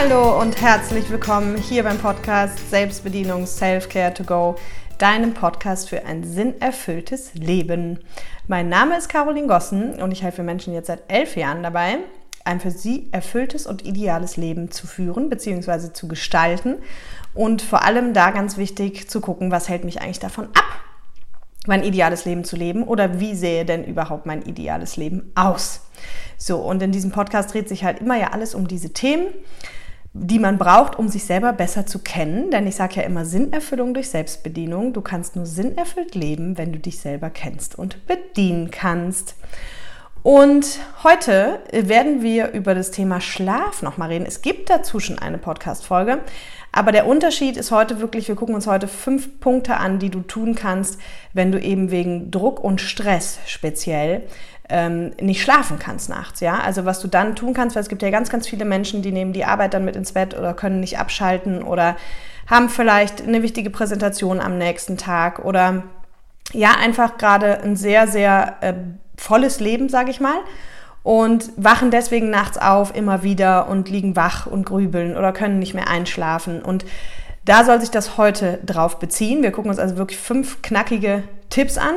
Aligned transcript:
Hallo 0.00 0.40
und 0.40 0.62
herzlich 0.62 1.10
willkommen 1.10 1.56
hier 1.56 1.82
beim 1.82 1.98
Podcast 1.98 2.70
Selbstbedienung 2.70 3.46
Self-Care 3.46 4.14
to 4.14 4.22
Go, 4.22 4.54
deinem 4.98 5.34
Podcast 5.34 5.88
für 5.88 6.06
ein 6.06 6.22
sinnerfülltes 6.22 7.34
Leben. 7.34 7.98
Mein 8.46 8.68
Name 8.68 8.96
ist 8.96 9.08
Caroline 9.08 9.48
Gossen 9.48 10.00
und 10.00 10.12
ich 10.12 10.22
helfe 10.22 10.44
Menschen 10.44 10.72
jetzt 10.72 10.86
seit 10.86 11.02
elf 11.10 11.36
Jahren 11.36 11.64
dabei, 11.64 11.98
ein 12.44 12.60
für 12.60 12.70
sie 12.70 13.08
erfülltes 13.10 13.66
und 13.66 13.84
ideales 13.84 14.36
Leben 14.36 14.70
zu 14.70 14.86
führen 14.86 15.28
bzw. 15.30 15.92
zu 15.92 16.06
gestalten 16.06 16.76
und 17.34 17.60
vor 17.60 17.84
allem 17.84 18.14
da 18.14 18.30
ganz 18.30 18.56
wichtig 18.56 19.10
zu 19.10 19.20
gucken, 19.20 19.50
was 19.50 19.68
hält 19.68 19.82
mich 19.82 20.00
eigentlich 20.00 20.20
davon 20.20 20.44
ab, 20.54 20.80
mein 21.66 21.82
ideales 21.82 22.24
Leben 22.24 22.44
zu 22.44 22.54
leben 22.54 22.84
oder 22.84 23.18
wie 23.18 23.34
sähe 23.34 23.64
denn 23.64 23.82
überhaupt 23.82 24.26
mein 24.26 24.42
ideales 24.42 24.96
Leben 24.96 25.32
aus. 25.34 25.80
So, 26.36 26.58
und 26.58 26.80
in 26.84 26.92
diesem 26.92 27.10
Podcast 27.10 27.52
dreht 27.52 27.68
sich 27.68 27.82
halt 27.82 27.98
immer 27.98 28.16
ja 28.16 28.28
alles 28.28 28.54
um 28.54 28.68
diese 28.68 28.92
Themen 28.92 29.26
die 30.20 30.38
man 30.38 30.58
braucht, 30.58 30.98
um 30.98 31.08
sich 31.08 31.24
selber 31.24 31.52
besser 31.52 31.86
zu 31.86 32.00
kennen. 32.00 32.50
Denn 32.50 32.66
ich 32.66 32.76
sage 32.76 32.96
ja 32.96 33.02
immer 33.02 33.24
Sinnerfüllung 33.24 33.94
durch 33.94 34.10
Selbstbedienung. 34.10 34.92
Du 34.92 35.00
kannst 35.00 35.36
nur 35.36 35.46
sinnerfüllt 35.46 36.14
leben, 36.14 36.58
wenn 36.58 36.72
du 36.72 36.78
dich 36.78 36.98
selber 36.98 37.30
kennst 37.30 37.78
und 37.78 38.06
bedienen 38.06 38.70
kannst. 38.70 39.36
Und 40.22 40.80
heute 41.04 41.60
werden 41.72 42.22
wir 42.22 42.50
über 42.50 42.74
das 42.74 42.90
Thema 42.90 43.20
Schlaf 43.20 43.82
nochmal 43.82 44.08
reden. 44.08 44.26
Es 44.26 44.42
gibt 44.42 44.68
dazu 44.68 45.00
schon 45.00 45.18
eine 45.18 45.38
Podcast-Folge. 45.38 46.20
Aber 46.72 46.92
der 46.92 47.06
Unterschied 47.06 47.56
ist 47.56 47.70
heute 47.70 48.00
wirklich, 48.00 48.28
wir 48.28 48.34
gucken 48.34 48.54
uns 48.54 48.66
heute 48.66 48.88
fünf 48.88 49.40
Punkte 49.40 49.76
an, 49.76 49.98
die 49.98 50.10
du 50.10 50.20
tun 50.20 50.54
kannst, 50.54 51.00
wenn 51.32 51.50
du 51.50 51.60
eben 51.60 51.90
wegen 51.90 52.30
Druck 52.30 52.62
und 52.62 52.80
Stress 52.80 53.38
speziell 53.46 54.24
ähm, 54.68 55.12
nicht 55.20 55.42
schlafen 55.42 55.78
kannst 55.78 56.08
nachts. 56.08 56.40
Ja? 56.40 56.58
Also 56.60 56.84
was 56.84 57.00
du 57.00 57.08
dann 57.08 57.36
tun 57.36 57.54
kannst, 57.54 57.76
weil 57.76 57.82
es 57.82 57.88
gibt 57.88 58.02
ja 58.02 58.10
ganz, 58.10 58.30
ganz 58.30 58.46
viele 58.46 58.64
Menschen, 58.64 59.02
die 59.02 59.12
nehmen 59.12 59.32
die 59.32 59.44
Arbeit 59.44 59.74
dann 59.74 59.84
mit 59.84 59.96
ins 59.96 60.12
Bett 60.12 60.36
oder 60.36 60.54
können 60.54 60.80
nicht 60.80 60.98
abschalten 60.98 61.62
oder 61.62 61.96
haben 62.46 62.68
vielleicht 62.68 63.22
eine 63.22 63.42
wichtige 63.42 63.70
Präsentation 63.70 64.40
am 64.40 64.58
nächsten 64.58 64.96
Tag 64.96 65.44
oder 65.44 65.84
ja, 66.52 66.72
einfach 66.80 67.18
gerade 67.18 67.60
ein 67.62 67.76
sehr, 67.76 68.08
sehr 68.08 68.56
äh, 68.60 68.74
volles 69.16 69.60
Leben, 69.60 69.88
sage 69.88 70.10
ich 70.10 70.20
mal. 70.20 70.38
Und 71.02 71.50
wachen 71.56 71.90
deswegen 71.90 72.28
nachts 72.28 72.58
auf 72.58 72.94
immer 72.94 73.22
wieder 73.22 73.68
und 73.68 73.88
liegen 73.88 74.16
wach 74.16 74.46
und 74.46 74.66
grübeln 74.66 75.16
oder 75.16 75.32
können 75.32 75.58
nicht 75.58 75.72
mehr 75.72 75.88
einschlafen. 75.88 76.60
Und 76.62 76.84
da 77.44 77.64
soll 77.64 77.80
sich 77.80 77.90
das 77.90 78.18
heute 78.18 78.58
drauf 78.66 78.98
beziehen. 78.98 79.42
Wir 79.42 79.52
gucken 79.52 79.70
uns 79.70 79.78
also 79.78 79.96
wirklich 79.96 80.18
fünf 80.18 80.60
knackige 80.60 81.22
Tipps 81.48 81.78
an. 81.78 81.94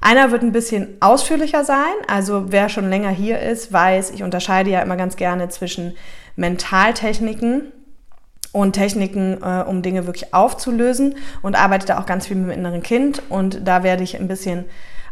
Einer 0.00 0.30
wird 0.30 0.42
ein 0.42 0.52
bisschen 0.52 0.96
ausführlicher 1.00 1.64
sein. 1.64 1.92
Also 2.08 2.46
wer 2.48 2.68
schon 2.68 2.88
länger 2.88 3.10
hier 3.10 3.38
ist, 3.40 3.72
weiß, 3.72 4.10
ich 4.10 4.22
unterscheide 4.22 4.70
ja 4.70 4.80
immer 4.80 4.96
ganz 4.96 5.16
gerne 5.16 5.48
zwischen 5.50 5.94
Mentaltechniken 6.36 7.72
und 8.52 8.72
Techniken, 8.72 9.42
äh, 9.42 9.62
um 9.62 9.82
Dinge 9.82 10.06
wirklich 10.06 10.32
aufzulösen 10.32 11.16
und 11.42 11.54
arbeite 11.54 11.86
da 11.86 12.00
auch 12.00 12.06
ganz 12.06 12.26
viel 12.26 12.36
mit 12.36 12.46
dem 12.46 12.58
inneren 12.58 12.82
Kind. 12.82 13.22
Und 13.28 13.66
da 13.68 13.82
werde 13.82 14.02
ich 14.02 14.18
ein 14.18 14.28
bisschen 14.28 14.64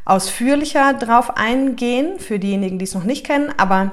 ausführlicher 0.05 0.95
drauf 0.95 1.37
eingehen 1.37 2.19
für 2.19 2.39
diejenigen, 2.39 2.79
die 2.79 2.85
es 2.85 2.95
noch 2.95 3.05
nicht 3.05 3.27
kennen. 3.27 3.53
Aber 3.59 3.93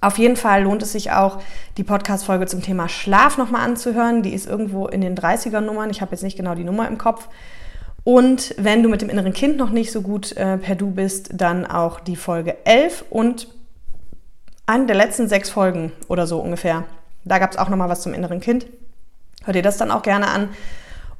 auf 0.00 0.18
jeden 0.18 0.36
Fall 0.36 0.64
lohnt 0.64 0.82
es 0.82 0.92
sich 0.92 1.12
auch, 1.12 1.40
die 1.76 1.84
Podcast-Folge 1.84 2.46
zum 2.46 2.60
Thema 2.60 2.88
Schlaf 2.88 3.38
nochmal 3.38 3.64
anzuhören. 3.64 4.22
Die 4.22 4.34
ist 4.34 4.48
irgendwo 4.48 4.86
in 4.86 5.00
den 5.00 5.16
30er-Nummern. 5.16 5.90
Ich 5.90 6.00
habe 6.00 6.10
jetzt 6.10 6.22
nicht 6.22 6.36
genau 6.36 6.54
die 6.54 6.64
Nummer 6.64 6.88
im 6.88 6.98
Kopf. 6.98 7.28
Und 8.08 8.54
wenn 8.56 8.82
du 8.82 8.88
mit 8.88 9.02
dem 9.02 9.10
inneren 9.10 9.34
Kind 9.34 9.58
noch 9.58 9.68
nicht 9.68 9.92
so 9.92 10.00
gut 10.00 10.34
äh, 10.34 10.56
per 10.56 10.76
Du 10.76 10.92
bist, 10.92 11.28
dann 11.34 11.66
auch 11.66 12.00
die 12.00 12.16
Folge 12.16 12.56
11 12.64 13.04
und 13.10 13.48
eine 14.64 14.86
der 14.86 14.96
letzten 14.96 15.28
sechs 15.28 15.50
Folgen 15.50 15.92
oder 16.08 16.26
so 16.26 16.40
ungefähr. 16.40 16.84
Da 17.26 17.38
gab 17.38 17.50
es 17.50 17.58
auch 17.58 17.68
nochmal 17.68 17.90
was 17.90 18.00
zum 18.00 18.14
inneren 18.14 18.40
Kind. 18.40 18.64
Hör 19.44 19.52
dir 19.52 19.60
das 19.60 19.76
dann 19.76 19.90
auch 19.90 20.00
gerne 20.00 20.28
an. 20.28 20.48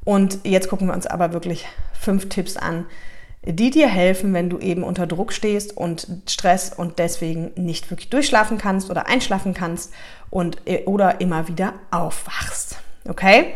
Und 0.03 0.39
jetzt 0.45 0.67
gucken 0.67 0.87
wir 0.87 0.95
uns 0.95 1.05
aber 1.05 1.31
wirklich 1.31 1.67
fünf 1.93 2.27
Tipps 2.27 2.57
an, 2.57 2.87
die 3.45 3.69
dir 3.69 3.87
helfen, 3.87 4.33
wenn 4.33 4.49
du 4.49 4.57
eben 4.57 4.81
unter 4.83 5.05
Druck 5.05 5.31
stehst 5.31 5.77
und 5.77 6.07
Stress 6.25 6.73
und 6.75 6.97
deswegen 6.97 7.51
nicht 7.55 7.91
wirklich 7.91 8.09
durchschlafen 8.09 8.57
kannst 8.57 8.89
oder 8.89 9.05
einschlafen 9.05 9.53
kannst 9.53 9.93
und 10.31 10.57
äh, 10.65 10.85
oder 10.85 11.21
immer 11.21 11.47
wieder 11.47 11.73
aufwachst. 11.91 12.77
Okay? 13.07 13.53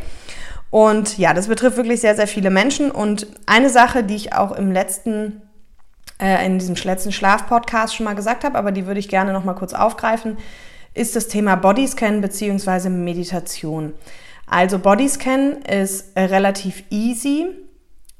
Und 0.73 1.19
ja, 1.19 1.35
das 1.35 1.49
betrifft 1.49 1.77
wirklich 1.77 2.01
sehr, 2.01 2.15
sehr 2.15 2.25
viele 2.25 2.49
Menschen. 2.49 2.89
Und 2.89 3.27
eine 3.45 3.69
Sache, 3.69 4.03
die 4.03 4.15
ich 4.15 4.33
auch 4.33 4.51
im 4.51 4.71
letzten, 4.71 5.43
äh, 6.19 6.43
in 6.47 6.57
diesem 6.57 6.73
letzten 6.73 7.11
Schlaf-Podcast 7.11 7.95
schon 7.95 8.05
mal 8.05 8.15
gesagt 8.15 8.43
habe, 8.43 8.57
aber 8.57 8.71
die 8.71 8.87
würde 8.87 8.99
ich 8.99 9.07
gerne 9.07 9.33
noch 9.33 9.43
mal 9.43 9.53
kurz 9.53 9.75
aufgreifen, 9.75 10.35
ist 10.95 11.15
das 11.15 11.27
Thema 11.27 11.57
Bodyscan 11.57 12.21
bzw. 12.21 12.89
Meditation. 12.89 13.93
Also 14.47 14.79
Bodyscan 14.79 15.61
ist 15.61 16.17
äh, 16.17 16.23
relativ 16.23 16.83
easy. 16.89 17.49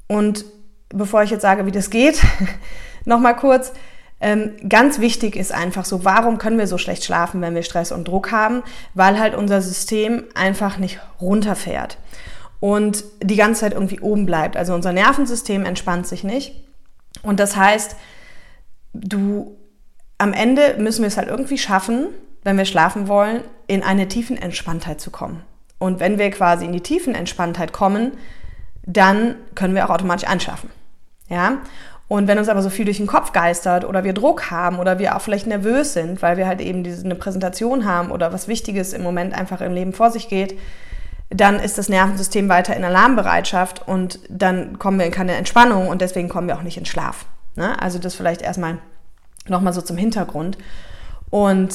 Und 0.06 0.44
bevor 0.90 1.24
ich 1.24 1.30
jetzt 1.30 1.42
sage, 1.42 1.66
wie 1.66 1.72
das 1.72 1.90
geht, 1.90 2.22
noch 3.04 3.18
mal 3.18 3.34
kurz. 3.34 3.72
Ähm, 4.20 4.52
ganz 4.68 5.00
wichtig 5.00 5.34
ist 5.34 5.50
einfach 5.50 5.84
so, 5.84 6.04
warum 6.04 6.38
können 6.38 6.58
wir 6.58 6.68
so 6.68 6.78
schlecht 6.78 7.02
schlafen, 7.02 7.40
wenn 7.40 7.56
wir 7.56 7.64
Stress 7.64 7.90
und 7.90 8.06
Druck 8.06 8.30
haben? 8.30 8.62
Weil 8.94 9.18
halt 9.18 9.34
unser 9.34 9.60
System 9.60 10.22
einfach 10.36 10.78
nicht 10.78 11.00
runterfährt 11.20 11.98
und 12.60 13.04
die 13.22 13.36
ganze 13.36 13.62
Zeit 13.62 13.72
irgendwie 13.72 14.00
oben 14.00 14.26
bleibt. 14.26 14.56
Also 14.56 14.74
unser 14.74 14.92
Nervensystem 14.92 15.64
entspannt 15.64 16.06
sich 16.06 16.24
nicht. 16.24 16.64
Und 17.22 17.40
das 17.40 17.56
heißt, 17.56 17.96
du 18.92 19.56
am 20.18 20.32
Ende 20.32 20.76
müssen 20.78 21.02
wir 21.02 21.08
es 21.08 21.16
halt 21.16 21.28
irgendwie 21.28 21.58
schaffen, 21.58 22.08
wenn 22.42 22.56
wir 22.56 22.64
schlafen 22.64 23.08
wollen, 23.08 23.42
in 23.66 23.82
eine 23.82 24.08
tiefen 24.08 24.36
Entspanntheit 24.36 25.00
zu 25.00 25.10
kommen. 25.10 25.42
Und 25.78 26.00
wenn 26.00 26.18
wir 26.18 26.30
quasi 26.30 26.64
in 26.64 26.72
die 26.72 26.80
tiefen 26.80 27.14
Entspanntheit 27.14 27.72
kommen, 27.72 28.12
dann 28.86 29.36
können 29.54 29.74
wir 29.74 29.84
auch 29.84 29.90
automatisch 29.90 30.28
einschlafen. 30.28 30.70
Ja? 31.28 31.58
Und 32.06 32.28
wenn 32.28 32.38
uns 32.38 32.48
aber 32.48 32.62
so 32.62 32.70
viel 32.70 32.84
durch 32.84 32.98
den 32.98 33.06
Kopf 33.06 33.32
geistert 33.32 33.84
oder 33.84 34.04
wir 34.04 34.12
Druck 34.12 34.50
haben 34.50 34.78
oder 34.78 34.98
wir 34.98 35.16
auch 35.16 35.20
vielleicht 35.20 35.46
nervös 35.46 35.94
sind, 35.94 36.20
weil 36.22 36.36
wir 36.36 36.46
halt 36.46 36.60
eben 36.60 36.84
diese, 36.84 37.04
eine 37.04 37.14
Präsentation 37.14 37.86
haben 37.86 38.10
oder 38.10 38.32
was 38.32 38.46
Wichtiges 38.46 38.92
im 38.92 39.02
Moment 39.02 39.34
einfach 39.34 39.60
im 39.60 39.72
Leben 39.72 39.92
vor 39.92 40.10
sich 40.10 40.28
geht, 40.28 40.58
dann 41.30 41.58
ist 41.58 41.78
das 41.78 41.88
Nervensystem 41.88 42.48
weiter 42.48 42.76
in 42.76 42.84
Alarmbereitschaft 42.84 43.86
und 43.86 44.20
dann 44.28 44.78
kommen 44.78 44.98
wir 44.98 45.06
in 45.06 45.12
keine 45.12 45.34
Entspannung 45.34 45.88
und 45.88 46.00
deswegen 46.00 46.28
kommen 46.28 46.48
wir 46.48 46.56
auch 46.56 46.62
nicht 46.62 46.76
in 46.76 46.86
Schlaf. 46.86 47.26
Ne? 47.56 47.80
Also 47.80 47.98
das 47.98 48.14
vielleicht 48.14 48.42
erstmal 48.42 48.78
nochmal 49.48 49.72
so 49.72 49.80
zum 49.80 49.96
Hintergrund. 49.96 50.58
Und 51.30 51.74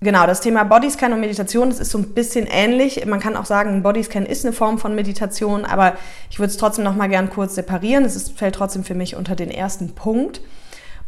genau, 0.00 0.26
das 0.26 0.40
Thema 0.40 0.64
Bodyscan 0.64 1.12
und 1.12 1.20
Meditation, 1.20 1.70
das 1.70 1.80
ist 1.80 1.90
so 1.90 1.98
ein 1.98 2.14
bisschen 2.14 2.46
ähnlich. 2.46 3.04
Man 3.06 3.20
kann 3.20 3.36
auch 3.36 3.46
sagen, 3.46 3.82
Bodyscan 3.82 4.26
ist 4.26 4.44
eine 4.44 4.52
Form 4.52 4.78
von 4.78 4.94
Meditation, 4.94 5.64
aber 5.64 5.96
ich 6.30 6.38
würde 6.38 6.50
es 6.50 6.56
trotzdem 6.56 6.84
nochmal 6.84 7.08
gern 7.08 7.30
kurz 7.30 7.54
separieren. 7.54 8.04
Es 8.04 8.30
fällt 8.30 8.54
trotzdem 8.54 8.84
für 8.84 8.94
mich 8.94 9.16
unter 9.16 9.34
den 9.34 9.50
ersten 9.50 9.94
Punkt. 9.94 10.40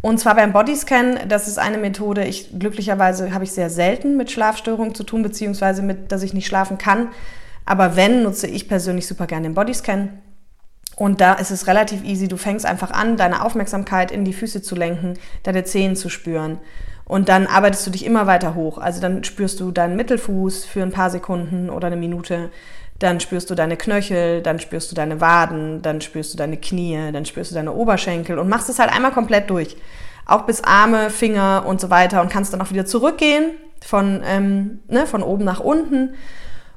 Und 0.02 0.18
zwar 0.18 0.34
beim 0.34 0.52
Bodyscan, 0.52 1.28
das 1.28 1.46
ist 1.46 1.58
eine 1.58 1.76
Methode, 1.76 2.24
ich 2.24 2.58
glücklicherweise 2.58 3.34
habe 3.34 3.44
ich 3.44 3.52
sehr 3.52 3.68
selten 3.68 4.16
mit 4.16 4.30
Schlafstörungen 4.30 4.94
zu 4.94 5.04
tun, 5.04 5.22
beziehungsweise 5.22 5.82
mit, 5.82 6.10
dass 6.10 6.22
ich 6.22 6.32
nicht 6.32 6.46
schlafen 6.46 6.78
kann. 6.78 7.08
Aber 7.70 7.94
wenn, 7.94 8.24
nutze 8.24 8.48
ich 8.48 8.66
persönlich 8.68 9.06
super 9.06 9.28
gerne 9.28 9.44
den 9.44 9.54
Bodyscan. 9.54 10.08
Und 10.96 11.20
da 11.20 11.34
ist 11.34 11.52
es 11.52 11.68
relativ 11.68 12.02
easy. 12.02 12.26
Du 12.26 12.36
fängst 12.36 12.66
einfach 12.66 12.90
an, 12.90 13.16
deine 13.16 13.44
Aufmerksamkeit 13.44 14.10
in 14.10 14.24
die 14.24 14.32
Füße 14.32 14.60
zu 14.60 14.74
lenken, 14.74 15.14
deine 15.44 15.62
Zehen 15.62 15.94
zu 15.94 16.08
spüren. 16.08 16.58
Und 17.04 17.28
dann 17.28 17.46
arbeitest 17.46 17.86
du 17.86 17.92
dich 17.92 18.04
immer 18.04 18.26
weiter 18.26 18.56
hoch. 18.56 18.78
Also 18.78 19.00
dann 19.00 19.22
spürst 19.22 19.60
du 19.60 19.70
deinen 19.70 19.94
Mittelfuß 19.94 20.64
für 20.64 20.82
ein 20.82 20.90
paar 20.90 21.10
Sekunden 21.10 21.70
oder 21.70 21.86
eine 21.86 21.96
Minute. 21.96 22.50
Dann 22.98 23.20
spürst 23.20 23.50
du 23.50 23.54
deine 23.54 23.76
Knöchel, 23.76 24.42
dann 24.42 24.58
spürst 24.58 24.90
du 24.90 24.96
deine 24.96 25.20
Waden, 25.20 25.80
dann 25.80 26.00
spürst 26.00 26.34
du 26.34 26.38
deine 26.38 26.56
Knie, 26.56 27.12
dann 27.12 27.24
spürst 27.24 27.52
du 27.52 27.54
deine 27.54 27.72
Oberschenkel 27.72 28.40
und 28.40 28.48
machst 28.48 28.68
es 28.68 28.80
halt 28.80 28.92
einmal 28.92 29.12
komplett 29.12 29.48
durch. 29.48 29.76
Auch 30.26 30.42
bis 30.42 30.64
Arme, 30.64 31.08
Finger 31.08 31.66
und 31.68 31.80
so 31.80 31.88
weiter 31.88 32.20
und 32.20 32.32
kannst 32.32 32.52
dann 32.52 32.62
auch 32.62 32.72
wieder 32.72 32.84
zurückgehen 32.84 33.52
von, 33.80 34.22
ähm, 34.26 34.80
ne, 34.88 35.06
von 35.06 35.22
oben 35.22 35.44
nach 35.44 35.60
unten 35.60 36.14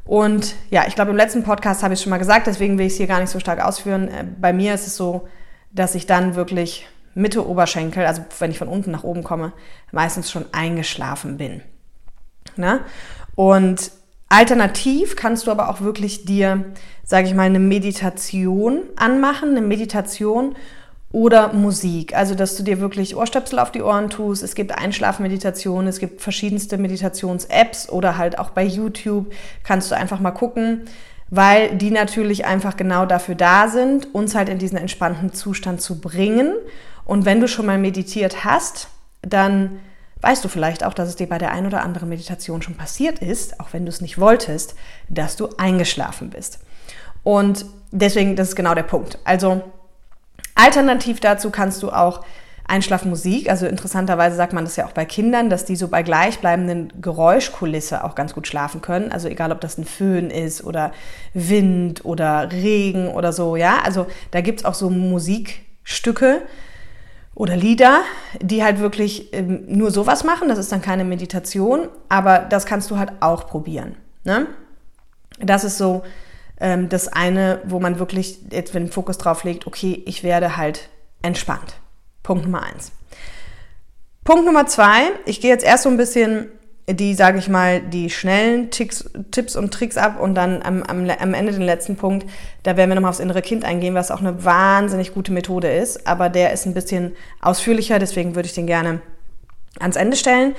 und 0.05 0.55
ja, 0.69 0.85
ich 0.88 0.95
glaube, 0.95 1.11
im 1.11 1.17
letzten 1.17 1.44
Podcast 1.44 1.83
habe 1.83 1.94
ich 1.94 2.01
schon 2.01 2.09
mal 2.09 2.17
gesagt, 2.17 2.47
deswegen 2.47 2.77
will 2.77 2.85
ich 2.85 2.94
es 2.94 2.97
hier 2.97 3.07
gar 3.07 3.19
nicht 3.19 3.29
so 3.29 3.39
stark 3.39 3.63
ausführen. 3.63 4.07
Äh, 4.09 4.25
bei 4.39 4.53
mir 4.53 4.73
ist 4.73 4.88
es 4.88 4.97
so, 4.97 5.27
dass 5.71 5.95
ich 5.95 6.05
dann 6.05 6.35
wirklich 6.35 6.88
Mitte 7.15 7.47
Oberschenkel, 7.47 8.05
also 8.05 8.23
wenn 8.39 8.51
ich 8.51 8.57
von 8.57 8.67
unten 8.67 8.91
nach 8.91 9.03
oben 9.03 9.23
komme, 9.23 9.53
meistens 9.91 10.31
schon 10.31 10.45
eingeschlafen 10.51 11.38
bin. 11.38 11.61
Ne? 12.55 12.81
Und 13.35 13.91
alternativ 14.29 15.15
kannst 15.15 15.47
du 15.47 15.51
aber 15.51 15.69
auch 15.69 15.81
wirklich 15.81 16.25
dir, 16.25 16.65
sage 17.03 17.27
ich 17.27 17.33
mal, 17.33 17.44
eine 17.44 17.59
Meditation 17.59 18.81
anmachen, 18.95 19.50
eine 19.50 19.61
Meditation, 19.61 20.55
oder 21.13 21.54
Musik. 21.54 22.18
Also, 22.18 22.33
dass 22.36 22.57
du 22.57 22.63
dir 22.63 22.81
wirklich 22.81 23.15
Ohrstöpsel 23.15 23.60
auf 23.60 23.71
die 23.71 23.83
Ohren 23.83 24.10
tust. 24.10 24.44
Es 24.44 24.56
gibt 24.56 24.77
Einschlafmeditationen, 24.77 25.88
es 25.88 26.00
gibt 26.00 26.21
verschiedenste 26.21 26.77
Meditations-Apps 26.77 27.88
oder 27.89 28.18
halt 28.18 28.39
auch 28.39 28.50
bei 28.50 28.63
YouTube 28.63 29.31
kannst 29.63 29.92
du 29.92 29.95
einfach 29.95 30.19
mal 30.19 30.31
gucken, 30.31 30.81
weil 31.30 31.77
die 31.77 31.92
natürlich 31.92 32.45
einfach 32.45 32.75
genau 32.75 33.06
dafür 33.06 33.36
da 33.36 33.68
sind, 33.68 34.13
uns 34.13 34.33
halt 34.33 34.50
in 34.50 34.57
diesen 34.57 34.77
entspannten 34.77 35.33
Zustand 35.33 35.81
zu 35.81 36.01
bringen. 36.01 36.56
Und 37.06 37.25
wenn 37.25 37.39
du 37.39 37.48
schon 37.48 37.68
mal 37.68 37.77
meditiert 37.77 38.44
hast, 38.44 38.88
dann 39.21 39.80
weißt 40.21 40.44
du 40.44 40.50
vielleicht 40.50 40.83
auch, 40.83 40.95
dass 40.95 41.10
es 41.10 41.15
dir 41.15 41.30
bei 41.30 41.38
der 41.38 41.51
ein 41.51 41.68
oder 41.68 41.83
anderen 41.83 42.10
Meditation 42.10 42.63
schon 42.63 42.75
passiert 42.75 43.19
ist, 43.19 43.60
auch 43.60 43.68
wenn 43.71 43.86
du 43.86 43.89
es 43.89 44.01
nicht 44.01 44.18
wolltest, 44.19 44.74
dass 45.10 45.36
du 45.36 45.50
eingeschlafen 45.57 46.31
bist. 46.31 46.60
Und 47.21 47.65
deswegen, 47.92 48.36
das 48.36 48.50
ist 48.50 48.56
genau 48.56 48.74
der 48.74 48.83
Punkt. 48.83 49.19
Also 49.25 49.62
alternativ 50.55 51.19
dazu 51.19 51.50
kannst 51.50 51.83
du 51.83 51.91
auch 51.91 52.23
Einschlafmusik, 52.65 53.50
also 53.50 53.65
interessanterweise 53.65 54.38
sagt 54.38 54.53
man 54.53 54.63
das 54.63 54.77
ja 54.77 54.85
auch 54.85 54.94
bei 54.94 55.03
Kindern, 55.03 55.50
dass 55.50 55.65
die 55.65 55.75
so 55.75 55.89
bei 55.89 56.01
gleichbleibenden 56.01 56.94
Geräuschkulisse 57.01 58.03
auch 58.03 58.15
ganz 58.15 58.33
gut 58.33 58.47
schlafen 58.47 58.81
können. 58.81 59.11
Also 59.11 59.27
egal, 59.27 59.51
ob 59.51 59.59
das 59.59 59.77
ein 59.77 59.83
Föhn 59.83 60.29
ist 60.29 60.63
oder 60.63 60.94
Wind 61.33 62.05
oder 62.05 62.51
Regen 62.51 63.09
oder 63.09 63.33
so, 63.33 63.57
ja. 63.57 63.79
Also 63.83 64.07
da 64.31 64.39
gibt 64.39 64.61
es 64.61 64.65
auch 64.65 64.75
so 64.75 64.89
Musikstücke, 64.89 66.41
oder 67.35 67.55
Lieder, 67.55 68.01
die 68.41 68.63
halt 68.63 68.79
wirklich 68.79 69.33
ähm, 69.33 69.63
nur 69.67 69.91
sowas 69.91 70.23
machen. 70.23 70.50
Das 70.50 70.59
ist 70.59 70.71
dann 70.71 70.81
keine 70.81 71.03
Meditation, 71.03 71.88
aber 72.09 72.39
das 72.39 72.65
kannst 72.65 72.91
du 72.91 73.00
halt 73.00 73.11
auch 73.21 73.47
probieren. 73.47 73.95
Ne? 74.23 74.47
Das 75.39 75.63
ist 75.63 75.77
so 75.77 76.03
ähm, 76.63 76.88
das 76.88 77.10
eine, 77.10 77.60
wo 77.65 77.80
man 77.80 78.00
wirklich 78.00 78.39
jetzt 78.50 78.74
den 78.74 78.89
Fokus 78.89 79.18
drauf 79.19 79.44
legt, 79.44 79.68
okay, 79.68 80.01
ich 80.06 80.24
werde 80.24 80.57
halt 80.57 80.89
entspannt. 81.21 81.75
Punkt 82.24 82.45
Nummer 82.45 82.63
eins. 82.63 82.94
Punkt 84.24 84.45
Nummer 84.45 84.65
zwei, 84.65 85.12
ich 85.25 85.42
gehe 85.42 85.51
jetzt 85.51 85.65
erst 85.65 85.83
so 85.83 85.89
ein 85.89 85.98
bisschen 85.98 86.48
die, 86.89 87.13
sage 87.15 87.38
ich 87.38 87.50
mal, 87.50 87.81
die 87.81 88.10
schnellen 88.10 88.71
Ticks, 88.71 89.10
Tipps 89.31 89.57
und 89.57 89.74
Tricks 89.74 89.98
ab 89.98 90.19
und 90.19 90.36
dann 90.36 90.62
am, 90.62 90.83
am, 90.83 91.10
am 91.10 91.33
Ende 91.33 91.51
den 91.51 91.62
letzten 91.62 91.98
Punkt, 91.98 92.25
da 92.63 92.77
werden 92.77 92.89
wir 92.89 92.95
nochmal 92.95 93.10
aufs 93.10 93.19
innere 93.19 93.42
Kind 93.42 93.65
eingehen, 93.65 93.94
was 93.94 94.12
auch 94.12 94.21
eine 94.21 94.45
wahnsinnig 94.45 95.13
gute 95.13 95.33
Methode 95.33 95.69
ist, 95.69 96.07
aber 96.07 96.30
der 96.30 96.54
ist 96.54 96.65
ein 96.65 96.74
bisschen 96.74 97.13
ausführlicher, 97.42 98.00
deswegen 98.00 98.36
würde 98.36 98.48
ich 98.48 98.56
den 98.56 98.68
gerne 98.68 99.01
ans 99.80 99.98
Ende 99.98 100.15
stellen. 100.15 100.56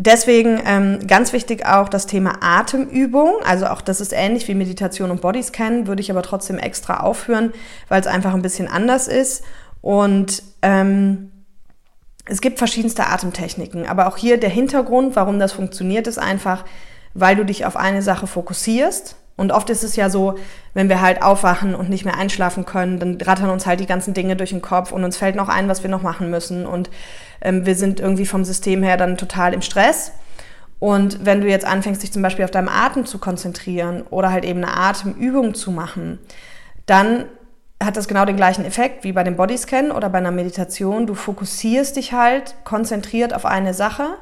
Deswegen 0.00 0.62
ähm, 0.64 1.08
ganz 1.08 1.32
wichtig 1.32 1.66
auch 1.66 1.88
das 1.88 2.06
Thema 2.06 2.36
Atemübung. 2.40 3.32
Also 3.44 3.66
auch 3.66 3.80
das 3.80 4.00
ist 4.00 4.12
ähnlich 4.12 4.46
wie 4.46 4.54
Meditation 4.54 5.10
und 5.10 5.20
Bodyscan, 5.20 5.88
würde 5.88 6.00
ich 6.00 6.10
aber 6.12 6.22
trotzdem 6.22 6.56
extra 6.56 7.00
aufführen, 7.00 7.52
weil 7.88 8.00
es 8.00 8.06
einfach 8.06 8.32
ein 8.32 8.42
bisschen 8.42 8.68
anders 8.68 9.08
ist. 9.08 9.42
Und 9.80 10.44
ähm, 10.62 11.32
es 12.26 12.40
gibt 12.40 12.58
verschiedenste 12.58 13.08
Atemtechniken, 13.08 13.88
aber 13.88 14.06
auch 14.06 14.16
hier 14.16 14.38
der 14.38 14.50
Hintergrund, 14.50 15.16
warum 15.16 15.40
das 15.40 15.52
funktioniert, 15.52 16.06
ist 16.06 16.18
einfach, 16.18 16.64
weil 17.14 17.34
du 17.34 17.44
dich 17.44 17.66
auf 17.66 17.76
eine 17.76 18.00
Sache 18.00 18.28
fokussierst. 18.28 19.16
Und 19.38 19.52
oft 19.52 19.70
ist 19.70 19.84
es 19.84 19.94
ja 19.94 20.10
so, 20.10 20.34
wenn 20.74 20.88
wir 20.88 21.00
halt 21.00 21.22
aufwachen 21.22 21.76
und 21.76 21.88
nicht 21.88 22.04
mehr 22.04 22.18
einschlafen 22.18 22.66
können, 22.66 22.98
dann 22.98 23.18
rattern 23.20 23.50
uns 23.50 23.66
halt 23.66 23.78
die 23.78 23.86
ganzen 23.86 24.12
Dinge 24.12 24.34
durch 24.34 24.50
den 24.50 24.62
Kopf 24.62 24.90
und 24.90 25.04
uns 25.04 25.16
fällt 25.16 25.36
noch 25.36 25.48
ein, 25.48 25.68
was 25.68 25.84
wir 25.84 25.90
noch 25.90 26.02
machen 26.02 26.28
müssen. 26.28 26.66
Und 26.66 26.90
ähm, 27.40 27.64
wir 27.64 27.76
sind 27.76 28.00
irgendwie 28.00 28.26
vom 28.26 28.44
System 28.44 28.82
her 28.82 28.96
dann 28.96 29.16
total 29.16 29.54
im 29.54 29.62
Stress. 29.62 30.10
Und 30.80 31.24
wenn 31.24 31.40
du 31.40 31.48
jetzt 31.48 31.64
anfängst, 31.64 32.02
dich 32.02 32.12
zum 32.12 32.20
Beispiel 32.20 32.44
auf 32.44 32.50
deinem 32.50 32.68
Atem 32.68 33.06
zu 33.06 33.18
konzentrieren 33.18 34.02
oder 34.10 34.32
halt 34.32 34.44
eben 34.44 34.64
eine 34.64 34.76
Atemübung 34.76 35.54
zu 35.54 35.70
machen, 35.70 36.18
dann 36.86 37.26
hat 37.80 37.96
das 37.96 38.08
genau 38.08 38.24
den 38.24 38.36
gleichen 38.36 38.64
Effekt 38.64 39.04
wie 39.04 39.12
bei 39.12 39.22
dem 39.22 39.36
Bodyscan 39.36 39.92
oder 39.92 40.10
bei 40.10 40.18
einer 40.18 40.32
Meditation. 40.32 41.06
Du 41.06 41.14
fokussierst 41.14 41.94
dich 41.94 42.12
halt 42.12 42.56
konzentriert 42.64 43.34
auf 43.34 43.46
eine 43.46 43.72
Sache 43.72 44.16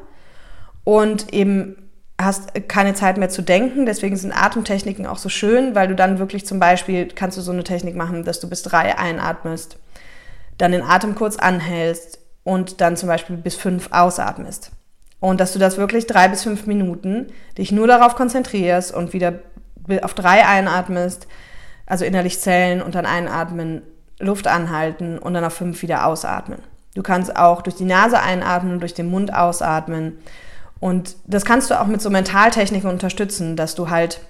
und 0.84 1.32
eben 1.32 1.85
hast 2.26 2.68
keine 2.68 2.94
Zeit 2.94 3.16
mehr 3.16 3.28
zu 3.28 3.42
denken. 3.42 3.86
Deswegen 3.86 4.16
sind 4.16 4.32
Atemtechniken 4.32 5.06
auch 5.06 5.18
so 5.18 5.28
schön, 5.28 5.74
weil 5.74 5.88
du 5.88 5.94
dann 5.94 6.18
wirklich 6.18 6.46
zum 6.46 6.60
Beispiel 6.60 7.08
kannst 7.08 7.38
du 7.38 7.42
so 7.42 7.52
eine 7.52 7.64
Technik 7.64 7.96
machen, 7.96 8.24
dass 8.24 8.40
du 8.40 8.48
bis 8.48 8.62
drei 8.62 8.98
einatmest, 8.98 9.78
dann 10.58 10.72
den 10.72 10.82
Atem 10.82 11.14
kurz 11.14 11.36
anhältst 11.36 12.18
und 12.44 12.80
dann 12.80 12.96
zum 12.96 13.08
Beispiel 13.08 13.36
bis 13.36 13.54
fünf 13.54 13.88
ausatmest. 13.92 14.72
Und 15.20 15.40
dass 15.40 15.52
du 15.52 15.58
das 15.58 15.78
wirklich 15.78 16.06
drei 16.06 16.28
bis 16.28 16.42
fünf 16.42 16.66
Minuten 16.66 17.28
dich 17.56 17.72
nur 17.72 17.86
darauf 17.86 18.14
konzentrierst 18.14 18.92
und 18.92 19.12
wieder 19.12 19.40
auf 20.02 20.14
drei 20.14 20.46
einatmest, 20.46 21.26
also 21.86 22.04
innerlich 22.04 22.40
zählen 22.40 22.82
und 22.82 22.94
dann 22.94 23.06
einatmen, 23.06 23.82
Luft 24.18 24.46
anhalten 24.46 25.18
und 25.18 25.34
dann 25.34 25.44
auf 25.44 25.54
fünf 25.54 25.82
wieder 25.82 26.06
ausatmen. 26.06 26.58
Du 26.94 27.02
kannst 27.02 27.36
auch 27.36 27.60
durch 27.62 27.76
die 27.76 27.84
Nase 27.84 28.20
einatmen 28.20 28.80
durch 28.80 28.94
den 28.94 29.10
Mund 29.10 29.32
ausatmen. 29.34 30.18
Und 30.80 31.16
das 31.26 31.44
kannst 31.44 31.70
du 31.70 31.80
auch 31.80 31.86
mit 31.86 32.02
so 32.02 32.10
Mentaltechniken 32.10 32.90
unterstützen, 32.90 33.56
dass 33.56 33.74
du 33.74 33.88
halt 33.88 34.20